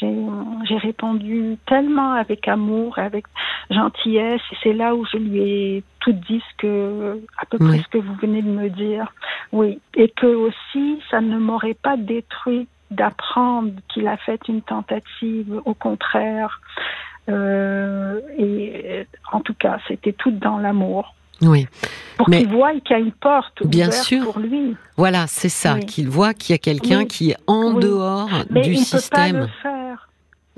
j'ai 0.00 0.76
répondu 0.76 1.56
tellement 1.66 2.12
avec 2.12 2.46
amour 2.48 2.98
avec 2.98 3.24
gentillesse 3.70 4.40
et 4.52 4.56
c'est 4.62 4.72
là 4.72 4.94
où 4.94 5.04
je 5.06 5.16
lui 5.18 5.40
ai 5.40 5.84
tout 6.00 6.12
dit 6.12 6.40
ce 6.50 6.56
que 6.58 7.20
à 7.36 7.46
peu 7.46 7.56
Oui. 7.60 7.68
près 7.68 7.78
ce 7.78 7.88
que 7.88 7.98
vous 7.98 8.14
venez 8.22 8.42
de 8.42 8.48
me 8.50 8.68
dire 8.70 9.12
oui 9.52 9.80
et 9.94 10.08
que 10.08 10.26
aussi 10.26 11.00
ça 11.10 11.20
ne 11.20 11.36
m'aurait 11.38 11.74
pas 11.74 11.96
détruit 11.96 12.68
d'apprendre 12.90 13.72
qu'il 13.92 14.06
a 14.08 14.16
fait 14.16 14.40
une 14.48 14.62
tentative 14.62 15.60
au 15.64 15.74
contraire 15.74 16.60
euh, 17.28 18.20
et 18.38 18.82
euh, 19.00 19.04
en 19.32 19.40
tout 19.40 19.54
cas, 19.54 19.78
c'était 19.86 20.12
tout 20.14 20.30
dans 20.30 20.56
l'amour. 20.58 21.14
Oui. 21.42 21.66
Pour 22.16 22.26
qu'il 22.26 22.48
voie 22.48 22.72
qu'il 22.80 22.90
y 22.90 22.94
a 22.94 22.98
une 22.98 23.12
porte 23.12 23.64
Bien 23.66 23.90
sûr. 23.90 24.24
pour 24.24 24.38
lui. 24.40 24.74
Voilà, 24.96 25.26
c'est 25.26 25.50
ça, 25.50 25.74
Oui. 25.74 25.84
qu'il 25.86 26.08
voit 26.08 26.32
qu'il 26.34 26.52
y 26.52 26.56
a 26.56 26.58
quelqu'un 26.58 27.00
Oui. 27.00 27.06
qui 27.08 27.30
est 27.32 27.36
en 27.46 27.74
Oui. 27.74 27.82
dehors 27.82 28.30
Mais 28.50 28.62
du 28.62 28.70
il 28.70 28.80
ne 28.80 28.84
peut 28.84 28.90
pas 28.92 28.98
système. 28.98 29.40
le 29.40 29.46
faire. 29.62 29.77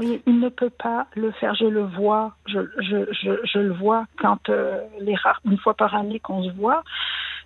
Oui, 0.00 0.22
il 0.26 0.40
ne 0.40 0.48
peut 0.48 0.70
pas 0.70 1.06
le 1.14 1.30
faire. 1.32 1.54
Je 1.54 1.66
le 1.66 1.82
vois. 1.82 2.32
Je, 2.46 3.58
le 3.58 3.72
vois 3.72 4.06
quand 4.18 4.48
euh, 4.48 4.78
les 5.00 5.14
rares, 5.14 5.40
une 5.44 5.58
fois 5.58 5.74
par 5.74 5.94
année 5.94 6.18
qu'on 6.18 6.42
se 6.42 6.50
voit. 6.52 6.82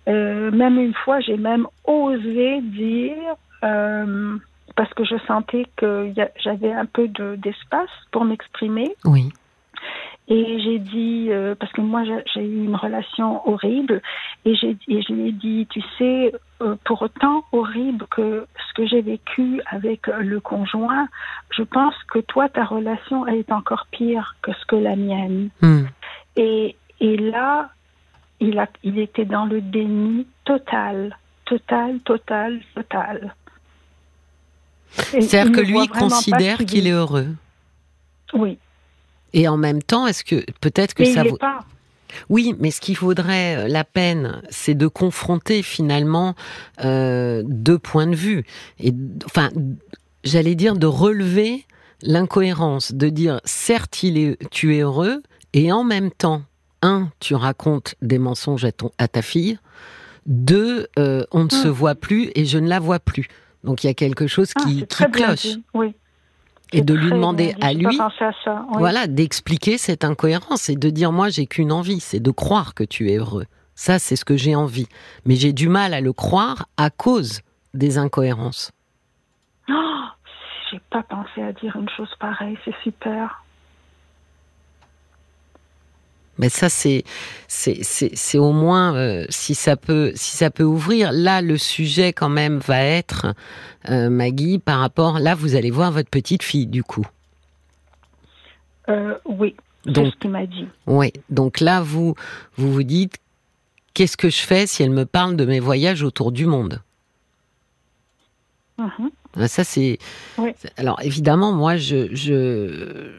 Euh, 0.07 0.51
même 0.51 0.79
une 0.79 0.93
fois, 0.93 1.19
j'ai 1.19 1.35
même 1.35 1.67
osé 1.83 2.61
dire 2.61 3.13
euh, 3.63 4.37
parce 4.77 4.93
que 4.93 5.03
je 5.03 5.15
sentais 5.27 5.65
que 5.75 6.13
j'avais 6.41 6.71
un 6.71 6.85
peu 6.85 7.07
de- 7.09 7.35
d'espace 7.35 7.89
pour 8.11 8.23
m'exprimer. 8.23 8.95
Oui. 9.03 9.33
Et 10.27 10.59
j'ai 10.59 10.79
dit, 10.79 11.27
euh, 11.29 11.53
parce 11.53 11.71
que 11.71 11.81
moi 11.81 12.03
j'ai 12.03 12.41
eu 12.41 12.65
une 12.65 12.75
relation 12.75 13.47
horrible, 13.47 14.01
et, 14.43 14.55
j'ai 14.55 14.75
et 14.87 15.01
je 15.03 15.13
lui 15.13 15.29
ai 15.29 15.31
dit, 15.31 15.67
tu 15.69 15.81
sais, 15.99 16.33
euh, 16.61 16.75
pour 16.83 17.03
autant 17.03 17.43
horrible 17.51 18.07
que 18.09 18.47
ce 18.67 18.73
que 18.73 18.87
j'ai 18.87 19.01
vécu 19.01 19.61
avec 19.67 20.07
euh, 20.07 20.21
le 20.21 20.39
conjoint, 20.39 21.07
je 21.51 21.61
pense 21.61 21.93
que 22.09 22.17
toi, 22.19 22.49
ta 22.49 22.65
relation, 22.65 23.27
elle 23.27 23.37
est 23.37 23.51
encore 23.51 23.85
pire 23.91 24.35
que 24.41 24.51
ce 24.53 24.65
que 24.65 24.75
la 24.75 24.95
mienne. 24.95 25.49
Hmm. 25.61 25.83
Et, 26.37 26.75
et 26.99 27.17
là, 27.17 27.69
il, 28.39 28.57
a, 28.57 28.67
il 28.83 28.97
était 28.97 29.25
dans 29.25 29.45
le 29.45 29.61
déni 29.61 30.25
total, 30.43 31.15
total, 31.45 31.99
total, 31.99 32.61
total. 32.73 33.35
C'est-à-dire 34.89 35.51
que 35.51 35.61
lui 35.61 35.87
considère 35.87 36.57
qu'il 36.57 36.87
est 36.87 36.91
heureux. 36.91 37.35
Oui. 38.33 38.57
Et 39.33 39.47
en 39.47 39.57
même 39.57 39.81
temps, 39.83 40.07
est-ce 40.07 40.23
que 40.23 40.45
peut-être 40.61 40.93
que 40.93 41.05
ça 41.05 41.23
vaut... 41.23 41.37
pas. 41.37 41.59
Oui, 42.29 42.55
mais 42.59 42.71
ce 42.71 42.79
qui 42.79 42.93
vaudrait 42.93 43.57
euh, 43.57 43.67
la 43.67 43.83
peine, 43.83 44.41
c'est 44.49 44.75
de 44.75 44.87
confronter 44.87 45.61
finalement 45.63 46.33
euh, 46.83 47.43
deux 47.45 47.77
points 47.77 48.07
de 48.07 48.15
vue. 48.15 48.45
Et 48.79 48.93
enfin, 49.25 49.49
j'allais 50.23 50.55
dire 50.55 50.75
de 50.77 50.87
relever 50.87 51.65
l'incohérence, 52.01 52.93
de 52.93 53.09
dire 53.09 53.41
certes 53.43 54.03
il 54.03 54.17
est, 54.17 54.37
tu 54.49 54.75
es 54.75 54.79
heureux, 54.81 55.23
et 55.53 55.71
en 55.73 55.83
même 55.83 56.11
temps, 56.11 56.43
un, 56.81 57.09
tu 57.19 57.35
racontes 57.35 57.95
des 58.01 58.19
mensonges 58.19 58.63
à, 58.63 58.71
ton, 58.71 58.91
à 58.97 59.07
ta 59.07 59.21
fille. 59.21 59.57
Deux, 60.25 60.87
euh, 60.97 61.23
on 61.31 61.43
ne 61.45 61.49
se 61.49 61.67
Mm. 61.67 61.71
voit 61.71 61.95
plus 61.95 62.31
et 62.35 62.45
je 62.45 62.57
ne 62.57 62.67
la 62.69 62.79
vois 62.79 62.99
plus. 62.99 63.27
Donc 63.63 63.83
il 63.83 63.87
y 63.87 63.89
a 63.89 63.93
quelque 63.93 64.27
chose 64.27 64.51
Ah, 64.55 64.63
qui, 64.63 64.79
c'est 64.89 65.05
qui 65.05 65.11
bien 65.11 65.27
cloche. 65.27 65.47
Oui. 65.73 65.95
Et 66.73 66.81
de 66.81 66.93
lui 66.93 67.11
demander 67.11 67.53
bien 67.53 67.67
à 67.67 67.73
lui, 67.73 67.97
pensé 67.97 68.23
à 68.23 68.31
ça, 68.43 68.65
oui. 68.69 68.77
voilà, 68.79 69.07
d'expliquer 69.07 69.77
cette 69.77 70.03
incohérence 70.03 70.67
et 70.69 70.75
de 70.75 70.89
dire 70.89 71.11
moi 71.11 71.29
j'ai 71.29 71.45
qu'une 71.45 71.71
envie, 71.71 71.99
c'est 71.99 72.19
de 72.19 72.31
croire 72.31 72.73
que 72.73 72.83
tu 72.83 73.11
es 73.11 73.17
heureux. 73.17 73.45
Ça, 73.75 73.99
c'est 73.99 74.15
ce 74.15 74.25
que 74.25 74.37
j'ai 74.37 74.55
envie. 74.55 74.87
Mais 75.25 75.35
j'ai 75.35 75.53
du 75.53 75.67
mal 75.67 75.93
à 75.93 76.01
le 76.01 76.13
croire 76.13 76.67
à 76.77 76.89
cause 76.89 77.41
des 77.73 77.97
incohérences. 77.97 78.71
Oh, 79.69 79.73
j'ai 80.71 80.79
pas 80.89 81.03
pensé 81.03 81.41
à 81.41 81.51
dire 81.51 81.75
une 81.75 81.89
chose 81.89 82.13
pareille, 82.19 82.57
c'est 82.63 82.75
super. 82.83 83.43
Mais 86.37 86.49
ça, 86.49 86.67
c'est 86.69 87.03
c'est 87.47 88.37
au 88.37 88.51
moins 88.51 88.95
euh, 88.95 89.25
si 89.29 89.55
ça 89.55 89.75
peut 89.77 90.11
si 90.15 90.35
ça 90.35 90.49
peut 90.51 90.63
ouvrir. 90.63 91.11
Là, 91.13 91.41
le 91.41 91.57
sujet 91.57 92.11
quand 92.11 92.27
même 92.29 92.57
va 92.59 92.81
être 92.83 93.27
euh, 93.89 94.09
Maggie 94.09 94.59
par 94.59 94.79
rapport. 94.79 95.19
Là, 95.19 95.33
vous 95.35 95.55
allez 95.55 95.71
voir 95.71 95.91
votre 95.91 96.09
petite 96.09 96.43
fille 96.43 96.67
du 96.67 96.83
coup. 96.83 97.05
Euh, 98.89 99.15
oui, 99.25 99.55
Donc 99.85 100.13
ce 100.13 100.19
qu'il 100.19 100.29
m'a 100.31 100.45
dit. 100.45 100.67
oui. 100.87 101.11
Donc 101.29 101.59
là, 101.61 101.81
vous 101.81 102.15
vous 102.57 102.71
vous 102.73 102.83
dites 102.83 103.17
qu'est-ce 103.93 104.17
que 104.17 104.29
je 104.29 104.41
fais 104.41 104.67
si 104.67 104.83
elle 104.83 104.91
me 104.91 105.05
parle 105.05 105.37
de 105.37 105.45
mes 105.45 105.59
voyages 105.61 106.03
autour 106.03 106.31
du 106.33 106.45
monde? 106.45 106.81
Mhm. 108.77 109.09
Ah, 109.37 109.47
Ça, 109.47 109.63
c'est. 109.63 109.97
Oui. 110.37 110.51
Alors, 110.77 111.01
évidemment, 111.01 111.51
moi, 111.53 111.77
je, 111.77 112.13
je, 112.13 113.11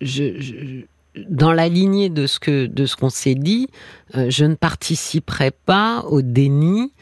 je, 0.00 0.40
je- 0.40 0.84
dans 1.28 1.52
la 1.52 1.68
lignée 1.68 2.08
de 2.08 2.26
ce 2.26 2.38
que 2.38 2.66
de 2.66 2.86
ce 2.86 2.96
qu'on 2.96 3.10
s'est 3.10 3.34
dit, 3.34 3.68
euh, 4.16 4.26
je 4.30 4.44
ne 4.44 4.54
participerai 4.54 5.50
pas 5.50 6.04
au 6.08 6.22
déni 6.22 6.92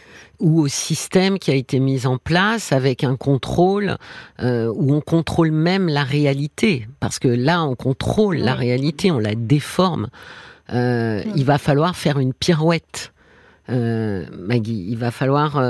ou 0.41 0.61
au 0.61 0.69
système 0.69 1.39
qui 1.39 1.51
a 1.51 1.55
été 1.55 1.81
mis 1.81 2.07
en 2.07 2.17
place 2.17 2.73
avec 2.73 3.05
un 3.05 3.17
contrôle 3.17 3.97
euh, 4.41 4.73
où 4.75 4.95
on 4.95 5.01
contrôle 5.01 5.53
même 5.53 5.89
la 5.89 6.03
réalité, 6.03 6.89
parce 6.99 7.19
que 7.19 7.29
là, 7.29 7.63
on 7.63 7.75
contrôle 7.75 8.39
la 8.39 8.55
réalité, 8.55 9.11
on 9.11 9.19
la 9.19 9.35
déforme. 9.35 10.09
Euh. 10.73 11.23
Il 11.37 11.45
va 11.45 11.59
falloir 11.59 11.95
faire 11.95 12.19
une 12.19 12.33
pirouette. 12.33 13.13
Maggie, 13.69 14.87
il 14.89 14.97
va 14.97 15.13
falloir 15.13 15.63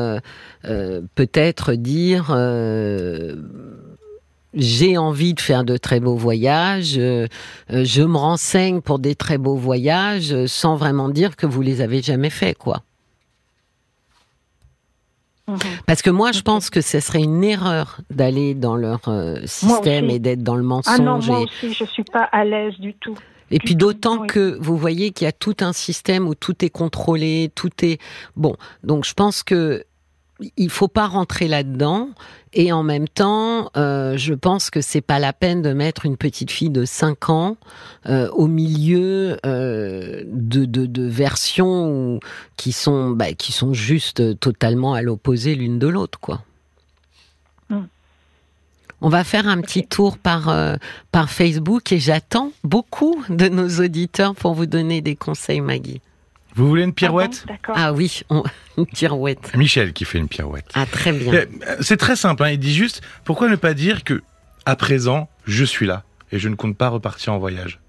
peut-être 0.63 1.75
dire 1.75 2.35
j'ai 4.55 4.99
envie 4.99 5.35
de 5.35 5.41
faire 5.41 5.65
de 5.65 5.77
très 5.77 6.01
beaux 6.01 6.17
voyages, 6.17 6.97
euh, 6.99 7.27
euh, 7.73 7.85
je 7.85 8.03
me 8.03 8.17
renseigne 8.17 8.81
pour 8.81 8.99
des 8.99 9.15
très 9.15 9.39
beaux 9.39 9.57
voyages, 9.57 10.33
euh, 10.33 10.47
sans 10.47 10.77
vraiment 10.77 11.09
dire 11.09 11.37
que 11.37 11.47
vous 11.47 11.63
les 11.63 11.81
avez 11.81 12.03
jamais 12.03 12.31
faits, 12.31 12.59
quoi. 12.59 12.83
Mhm. 15.49 15.59
Parce 15.87 16.03
que 16.03 16.11
moi, 16.11 16.33
je 16.33 16.43
pense 16.43 16.71
que 16.71 16.81
ce 16.81 17.01
serait 17.01 17.23
une 17.23 17.43
erreur 17.43 18.01
d'aller 18.11 18.55
dans 18.55 18.77
leur 18.77 19.01
euh, 19.09 19.41
système 19.47 20.11
et 20.11 20.19
d'être 20.19 20.43
dans 20.43 20.57
le 20.57 20.63
mensonge. 20.63 20.95
Ah 20.99 21.03
non, 21.03 21.21
moi 21.23 21.41
et- 21.41 21.45
aussi, 21.45 21.75
je 21.75 21.85
suis 21.85 22.05
pas 22.05 22.25
à 22.33 22.45
l'aise 22.45 22.79
du 22.79 22.95
tout. 22.95 23.17
Et 23.53 23.59
puis 23.59 23.75
d'autant 23.75 24.21
oui. 24.21 24.27
que 24.29 24.57
vous 24.61 24.77
voyez 24.77 25.11
qu'il 25.11 25.25
y 25.25 25.29
a 25.29 25.33
tout 25.33 25.57
un 25.61 25.73
système 25.73 26.29
où 26.29 26.37
tout 26.37 26.65
est 26.65 26.71
contrôlé, 26.71 27.51
tout 27.57 27.71
est 27.83 27.99
bon. 28.37 28.55
Donc 28.85 29.05
je 29.05 29.13
pense 29.13 29.43
que 29.43 29.85
il 30.57 30.71
faut 30.71 30.89
pas 30.89 31.07
rentrer 31.07 31.49
là-dedans. 31.49 32.11
Et 32.53 32.73
en 32.73 32.83
même 32.83 33.09
temps, 33.09 33.71
euh, 33.77 34.17
je 34.17 34.35
pense 34.35 34.71
que 34.71 34.81
c'est 34.81 35.01
pas 35.01 35.21
la 35.21 35.33
peine 35.33 35.63
de 35.63 35.73
mettre 35.73 36.05
une 36.05 36.17
petite 36.17 36.51
fille 36.51 36.71
de 36.71 36.85
5 36.85 37.31
ans 37.31 37.57
euh, 38.07 38.29
au 38.31 38.49
milieu 38.49 39.39
euh, 39.47 40.25
de, 40.27 40.65
de, 40.65 40.87
de 40.87 41.03
versions 41.05 42.19
qui 42.57 42.73
sont 42.73 43.11
bah, 43.11 43.33
qui 43.35 43.53
sont 43.53 43.73
juste 43.73 44.41
totalement 44.41 44.95
à 44.95 45.03
l'opposé 45.03 45.55
l'une 45.55 45.79
de 45.79 45.87
l'autre, 45.87 46.19
quoi. 46.19 46.43
Mm. 47.69 47.83
On 49.03 49.09
va 49.09 49.25
faire 49.25 49.47
un 49.47 49.61
petit 49.63 49.87
tour 49.87 50.19
par, 50.19 50.55
par 51.11 51.31
Facebook 51.31 51.91
et 51.91 51.99
j'attends 51.99 52.53
beaucoup 52.65 53.25
de 53.31 53.49
nos 53.49 53.81
auditeurs 53.83 54.35
pour 54.35 54.53
vous 54.53 54.67
donner 54.67 55.01
des 55.01 55.17
conseils, 55.17 55.63
Maggie. 55.63 56.03
Vous 56.55 56.69
voulez 56.69 56.83
une 56.85 56.93
pirouette? 56.93 57.45
Ah, 57.49 57.53
bon. 57.67 57.73
Ah 57.77 57.93
oui, 57.93 58.23
on- 58.31 58.43
une 58.79 58.87
pirouette. 58.87 59.55
Michel 59.57 59.93
qui 59.93 60.05
fait 60.05 60.19
une 60.19 60.29
pirouette. 60.29 60.67
Ah 60.75 60.87
très 60.87 61.13
bien. 61.13 61.33
Euh, 61.33 61.47
C'est 61.81 61.97
très 61.97 62.17
simple, 62.17 62.43
hein, 62.45 62.51
il 62.51 62.59
dit 62.59 62.75
juste, 62.75 63.03
pourquoi 63.25 63.49
ne 63.49 63.57
pas 63.57 63.75
dire 63.75 64.05
que, 64.05 64.23
à 64.67 64.77
présent, 64.77 65.29
je 65.47 65.65
suis 65.65 65.87
là 65.87 66.03
et 66.33 66.39
je 66.39 66.49
ne 66.49 66.55
compte 66.55 66.77
pas 66.77 66.89
repartir 66.89 67.33
en 67.33 67.39
voyage? 67.39 67.81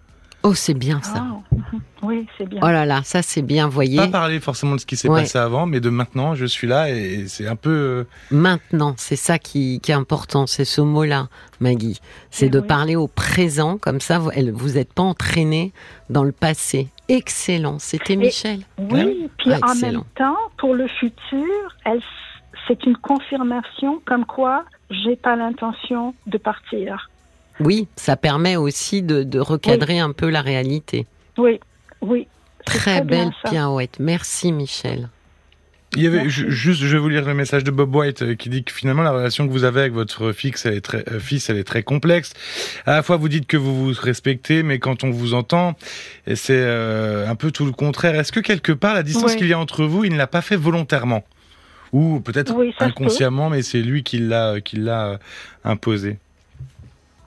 Oh, 0.43 0.55
c'est 0.55 0.73
bien 0.73 1.01
ça. 1.01 1.25
Ah. 1.27 1.57
Oui, 2.03 2.25
c'est 2.35 2.49
bien. 2.49 2.59
Oh 2.63 2.67
là 2.67 2.83
là, 2.83 3.01
ça 3.03 3.21
c'est 3.21 3.43
bien, 3.43 3.67
voyez. 3.67 3.95
Pas 3.97 4.07
parler 4.07 4.39
forcément 4.39 4.73
de 4.73 4.79
ce 4.79 4.87
qui 4.87 4.97
s'est 4.97 5.07
Ouais. 5.07 5.21
passé 5.21 5.37
avant, 5.37 5.67
mais 5.67 5.79
de 5.79 5.91
maintenant, 5.91 6.33
je 6.33 6.47
suis 6.47 6.65
là 6.65 6.89
et 6.89 7.25
c'est 7.27 7.45
un 7.47 7.55
peu... 7.55 7.69
euh, 7.69 8.03
Maintenant, 8.31 8.95
c'est 8.97 9.15
ça 9.15 9.37
qui, 9.37 9.79
qui 9.81 9.91
est 9.91 9.93
important, 9.93 10.47
c'est 10.47 10.65
ce 10.65 10.81
mot-là, 10.81 11.29
Maggie. 11.59 12.01
C'est 12.31 12.47
Eh 12.47 12.49
de 12.49 12.59
oui. 12.59 12.65
parler 12.65 12.95
au 12.95 13.07
présent, 13.07 13.77
comme 13.77 14.01
ça 14.01 14.17
vous 14.17 14.31
n'êtes 14.31 14.93
pas 14.93 15.03
entraîné 15.03 15.73
dans 16.09 16.23
le 16.23 16.31
passé. 16.31 16.87
Excellent, 17.11 17.77
c'était 17.79 18.15
Michel. 18.15 18.61
Oui, 18.77 19.29
puis 19.37 19.51
Ah, 19.53 19.71
en 19.71 19.75
même 19.75 20.03
temps, 20.15 20.37
pour 20.57 20.73
le 20.73 20.87
futur, 20.87 21.75
c'est 22.67 22.85
une 22.85 22.95
confirmation 22.95 24.01
comme 24.05 24.25
quoi 24.25 24.63
j'ai 24.89 25.17
pas 25.17 25.35
l'intention 25.35 26.13
de 26.27 26.37
partir. 26.37 27.09
Oui, 27.59 27.87
ça 27.95 28.15
permet 28.15 28.55
aussi 28.55 29.03
de, 29.03 29.23
de 29.23 29.39
recadrer 29.39 29.99
un 29.99 30.13
peu 30.13 30.29
la 30.29 30.41
réalité. 30.41 31.05
Oui, 31.37 31.59
oui. 32.01 32.27
Très, 32.65 33.01
bien, 33.01 33.25
belle 33.25 33.33
pirouette. 33.51 33.97
Merci 33.99 34.51
Michel. 34.53 35.09
Il 35.97 36.03
y 36.03 36.07
avait 36.07 36.29
juste, 36.29 36.81
je 36.81 36.87
vais 36.87 36.97
vous 36.97 37.09
lire 37.09 37.25
le 37.25 37.33
message 37.33 37.65
de 37.65 37.71
Bob 37.71 37.93
White 37.93 38.21
euh, 38.21 38.35
qui 38.35 38.47
dit 38.47 38.63
que 38.63 38.71
finalement 38.71 39.03
la 39.03 39.11
relation 39.11 39.45
que 39.45 39.51
vous 39.51 39.65
avez 39.65 39.81
avec 39.81 39.93
votre 39.93 40.31
fixe, 40.31 40.65
elle 40.65 40.75
est 40.75 40.81
très, 40.81 41.03
euh, 41.11 41.19
fils, 41.19 41.49
elle 41.49 41.57
est 41.57 41.65
très 41.65 41.83
complexe. 41.83 42.31
À 42.85 42.93
la 42.93 43.03
fois, 43.03 43.17
vous 43.17 43.27
dites 43.27 43.45
que 43.45 43.57
vous 43.57 43.75
vous 43.75 44.01
respectez, 44.01 44.63
mais 44.63 44.79
quand 44.79 45.03
on 45.03 45.11
vous 45.11 45.33
entend, 45.33 45.75
c'est 46.33 46.53
euh, 46.53 47.27
un 47.27 47.35
peu 47.35 47.51
tout 47.51 47.65
le 47.65 47.73
contraire. 47.73 48.15
Est-ce 48.15 48.31
que 48.31 48.39
quelque 48.39 48.71
part, 48.71 48.93
la 48.93 49.03
distance 49.03 49.35
qu'il 49.35 49.47
y 49.47 49.53
a 49.53 49.59
entre 49.59 49.83
vous, 49.83 50.05
il 50.05 50.13
ne 50.13 50.17
l'a 50.17 50.27
pas 50.27 50.41
fait 50.41 50.55
volontairement? 50.55 51.25
Ou 51.91 52.21
peut-être 52.21 52.55
Oui, 52.55 52.73
peut. 52.77 52.85
inconsciemment, 52.85 53.49
mais 53.49 53.61
c'est 53.61 53.81
lui 53.81 54.03
qui 54.03 54.17
l'a, 54.19 54.61
qui 54.61 54.77
l'a 54.77 55.07
euh, 55.07 55.17
imposé? 55.65 56.17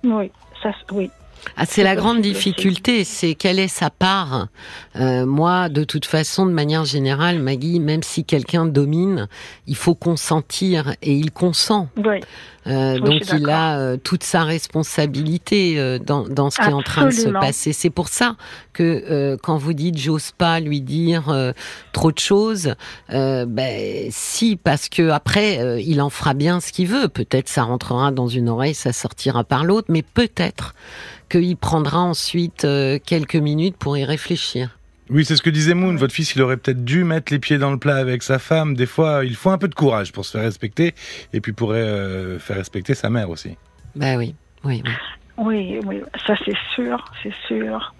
Oui, 0.04 0.30
ça, 0.62 0.70
oui. 0.90 1.10
Ah, 1.56 1.66
c'est 1.66 1.82
la 1.82 1.94
grande 1.94 2.20
difficulté, 2.20 3.04
c'est 3.04 3.34
quelle 3.34 3.58
est 3.58 3.68
sa 3.68 3.90
part. 3.90 4.48
Euh, 4.96 5.26
moi, 5.26 5.68
de 5.68 5.84
toute 5.84 6.06
façon, 6.06 6.46
de 6.46 6.52
manière 6.52 6.84
générale, 6.84 7.38
Maggie, 7.38 7.80
même 7.80 8.02
si 8.02 8.24
quelqu'un 8.24 8.66
domine, 8.66 9.28
il 9.66 9.76
faut 9.76 9.94
consentir 9.94 10.94
et 11.02 11.12
il 11.14 11.30
consent. 11.30 11.88
Oui, 11.96 12.20
Euh, 12.66 12.94
Oui, 12.94 13.00
donc 13.02 13.22
il 13.38 13.50
a 13.50 13.78
euh, 13.78 13.96
toute 13.98 14.24
sa 14.24 14.42
responsabilité 14.44 15.78
euh, 15.78 15.98
dans, 15.98 16.26
dans 16.26 16.48
ce 16.50 16.56
qui 16.56 16.68
est 16.68 16.72
en 16.72 16.82
train 16.82 17.06
de 17.06 17.10
se 17.10 17.28
passer. 17.40 17.72
C'est 17.74 17.90
pour 17.90 18.08
ça 18.08 18.36
que 18.72 18.82
euh, 19.10 19.36
quand 19.42 19.58
vous 19.58 19.74
dites 19.74 19.98
j'ose 19.98 20.30
pas 20.36 20.60
lui 20.60 20.80
dire 20.80 21.28
euh, 21.28 21.52
trop 21.92 22.10
de 22.10 22.18
choses, 22.18 22.74
euh, 23.12 23.44
ben 23.46 24.08
si 24.10 24.56
parce 24.56 24.88
que 24.88 25.10
après 25.10 25.58
euh, 25.58 25.78
il 25.80 26.00
en 26.00 26.08
fera 26.10 26.32
bien 26.32 26.60
ce 26.60 26.72
qu'il 26.72 26.86
veut. 26.88 27.08
Peut-être 27.08 27.48
ça 27.50 27.64
rentrera 27.64 28.10
dans 28.12 28.28
une 28.28 28.48
oreille, 28.48 28.74
ça 28.74 28.92
sortira 28.94 29.44
par 29.44 29.64
l'autre, 29.64 29.88
mais 29.90 30.02
peut-être 30.02 30.74
qu'il 31.28 31.56
prendra 31.56 32.00
ensuite 32.00 32.64
euh, 32.64 32.98
quelques 33.04 33.36
minutes 33.36 33.76
pour 33.76 33.96
y 33.96 34.04
réfléchir. 34.04 34.70
Oui, 35.10 35.24
c'est 35.24 35.36
ce 35.36 35.42
que 35.42 35.50
disait 35.50 35.74
Moon. 35.74 35.94
Votre 35.96 36.14
fils, 36.14 36.34
il 36.34 36.42
aurait 36.42 36.56
peut-être 36.56 36.82
dû 36.84 37.04
mettre 37.04 37.32
les 37.32 37.38
pieds 37.38 37.58
dans 37.58 37.70
le 37.70 37.78
plat 37.78 37.96
avec 37.96 38.22
sa 38.22 38.38
femme. 38.38 38.74
Des 38.74 38.86
fois, 38.86 39.24
il 39.24 39.36
faut 39.36 39.50
un 39.50 39.58
peu 39.58 39.68
de 39.68 39.74
courage 39.74 40.12
pour 40.12 40.24
se 40.24 40.32
faire 40.32 40.42
respecter, 40.42 40.94
et 41.32 41.40
puis 41.40 41.52
pourrait 41.52 41.78
euh, 41.80 42.38
faire 42.38 42.56
respecter 42.56 42.94
sa 42.94 43.10
mère 43.10 43.28
aussi. 43.28 43.56
Ben 43.94 44.16
oui, 44.16 44.34
oui. 44.64 44.82
oui. 44.86 44.92
oui, 45.36 45.80
oui. 45.84 46.00
Ça, 46.26 46.34
c'est 46.44 46.56
sûr, 46.74 47.04
c'est 47.22 47.34
sûr. 47.46 47.94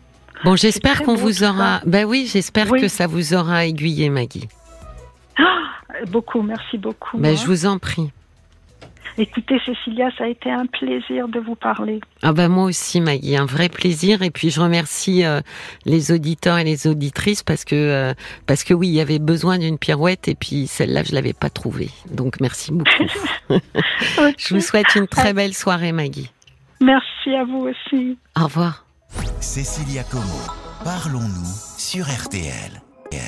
Bon, 0.45 0.57
j'espère 0.57 1.03
qu'on 1.03 1.15
vous 1.15 1.45
aura. 1.45 1.81
ça. 1.81 1.83
Ben 1.87 2.05
oui, 2.07 2.29
j'espère 2.31 2.71
Oui. 2.71 2.81
que 2.81 2.89
ça 2.89 3.07
vous 3.07 3.35
aura 3.35 3.67
aiguillé, 3.67 4.09
Maggie. 4.09 4.49
Beaucoup, 6.11 6.43
merci 6.43 6.77
beaucoup. 6.79 7.19
Ben 7.19 7.37
je 7.37 7.47
vous 7.47 7.67
en 7.67 7.79
prie. 7.79 8.11
Écoutez, 9.17 9.61
Cécilia, 9.65 10.11
ça 10.19 10.25
a 10.25 10.27
été 10.27 10.51
un 10.51 10.67
plaisir 10.67 11.29
de 11.29 11.39
vous 11.39 11.55
parler. 11.55 12.01
Ah 12.23 12.33
bah 12.33 12.49
moi 12.49 12.65
aussi 12.65 13.01
Maggie, 13.01 13.37
un 13.37 13.47
vrai 13.47 13.69
plaisir 13.69 14.23
et 14.23 14.31
puis 14.31 14.51
je 14.51 14.61
remercie 14.61 15.25
euh, 15.25 15.41
les 15.85 16.11
auditeurs 16.11 16.59
et 16.59 16.65
les 16.65 16.89
auditrices 16.89 17.45
parce 17.45 17.65
que 17.65 17.77
euh, 17.77 18.15
parce 18.47 18.65
que 18.65 18.75
oui, 18.75 18.89
il 18.89 18.95
y 18.95 19.01
avait 19.01 19.21
besoin 19.21 19.59
d'une 19.59 19.79
pirouette 19.79 20.27
et 20.27 20.35
puis 20.35 20.67
celle-là 20.67 21.05
je 21.05 21.15
l'avais 21.15 21.33
pas 21.33 21.49
trouvée. 21.49 21.91
Donc 22.11 22.41
merci 22.41 22.73
beaucoup. 22.73 23.07
je 24.37 24.55
vous 24.55 24.61
souhaite 24.61 24.95
une 24.97 25.07
très 25.07 25.33
belle 25.33 25.55
soirée 25.55 25.93
Maggie. 25.93 26.31
Merci 26.81 27.31
à 27.35 27.45
vous 27.45 27.69
aussi. 27.69 28.19
Au 28.37 28.45
revoir. 28.45 28.85
Cécilia 29.41 30.03
Como, 30.11 30.25
parlons-nous 30.83 31.79
sur 31.79 32.05
RTL. 32.05 32.84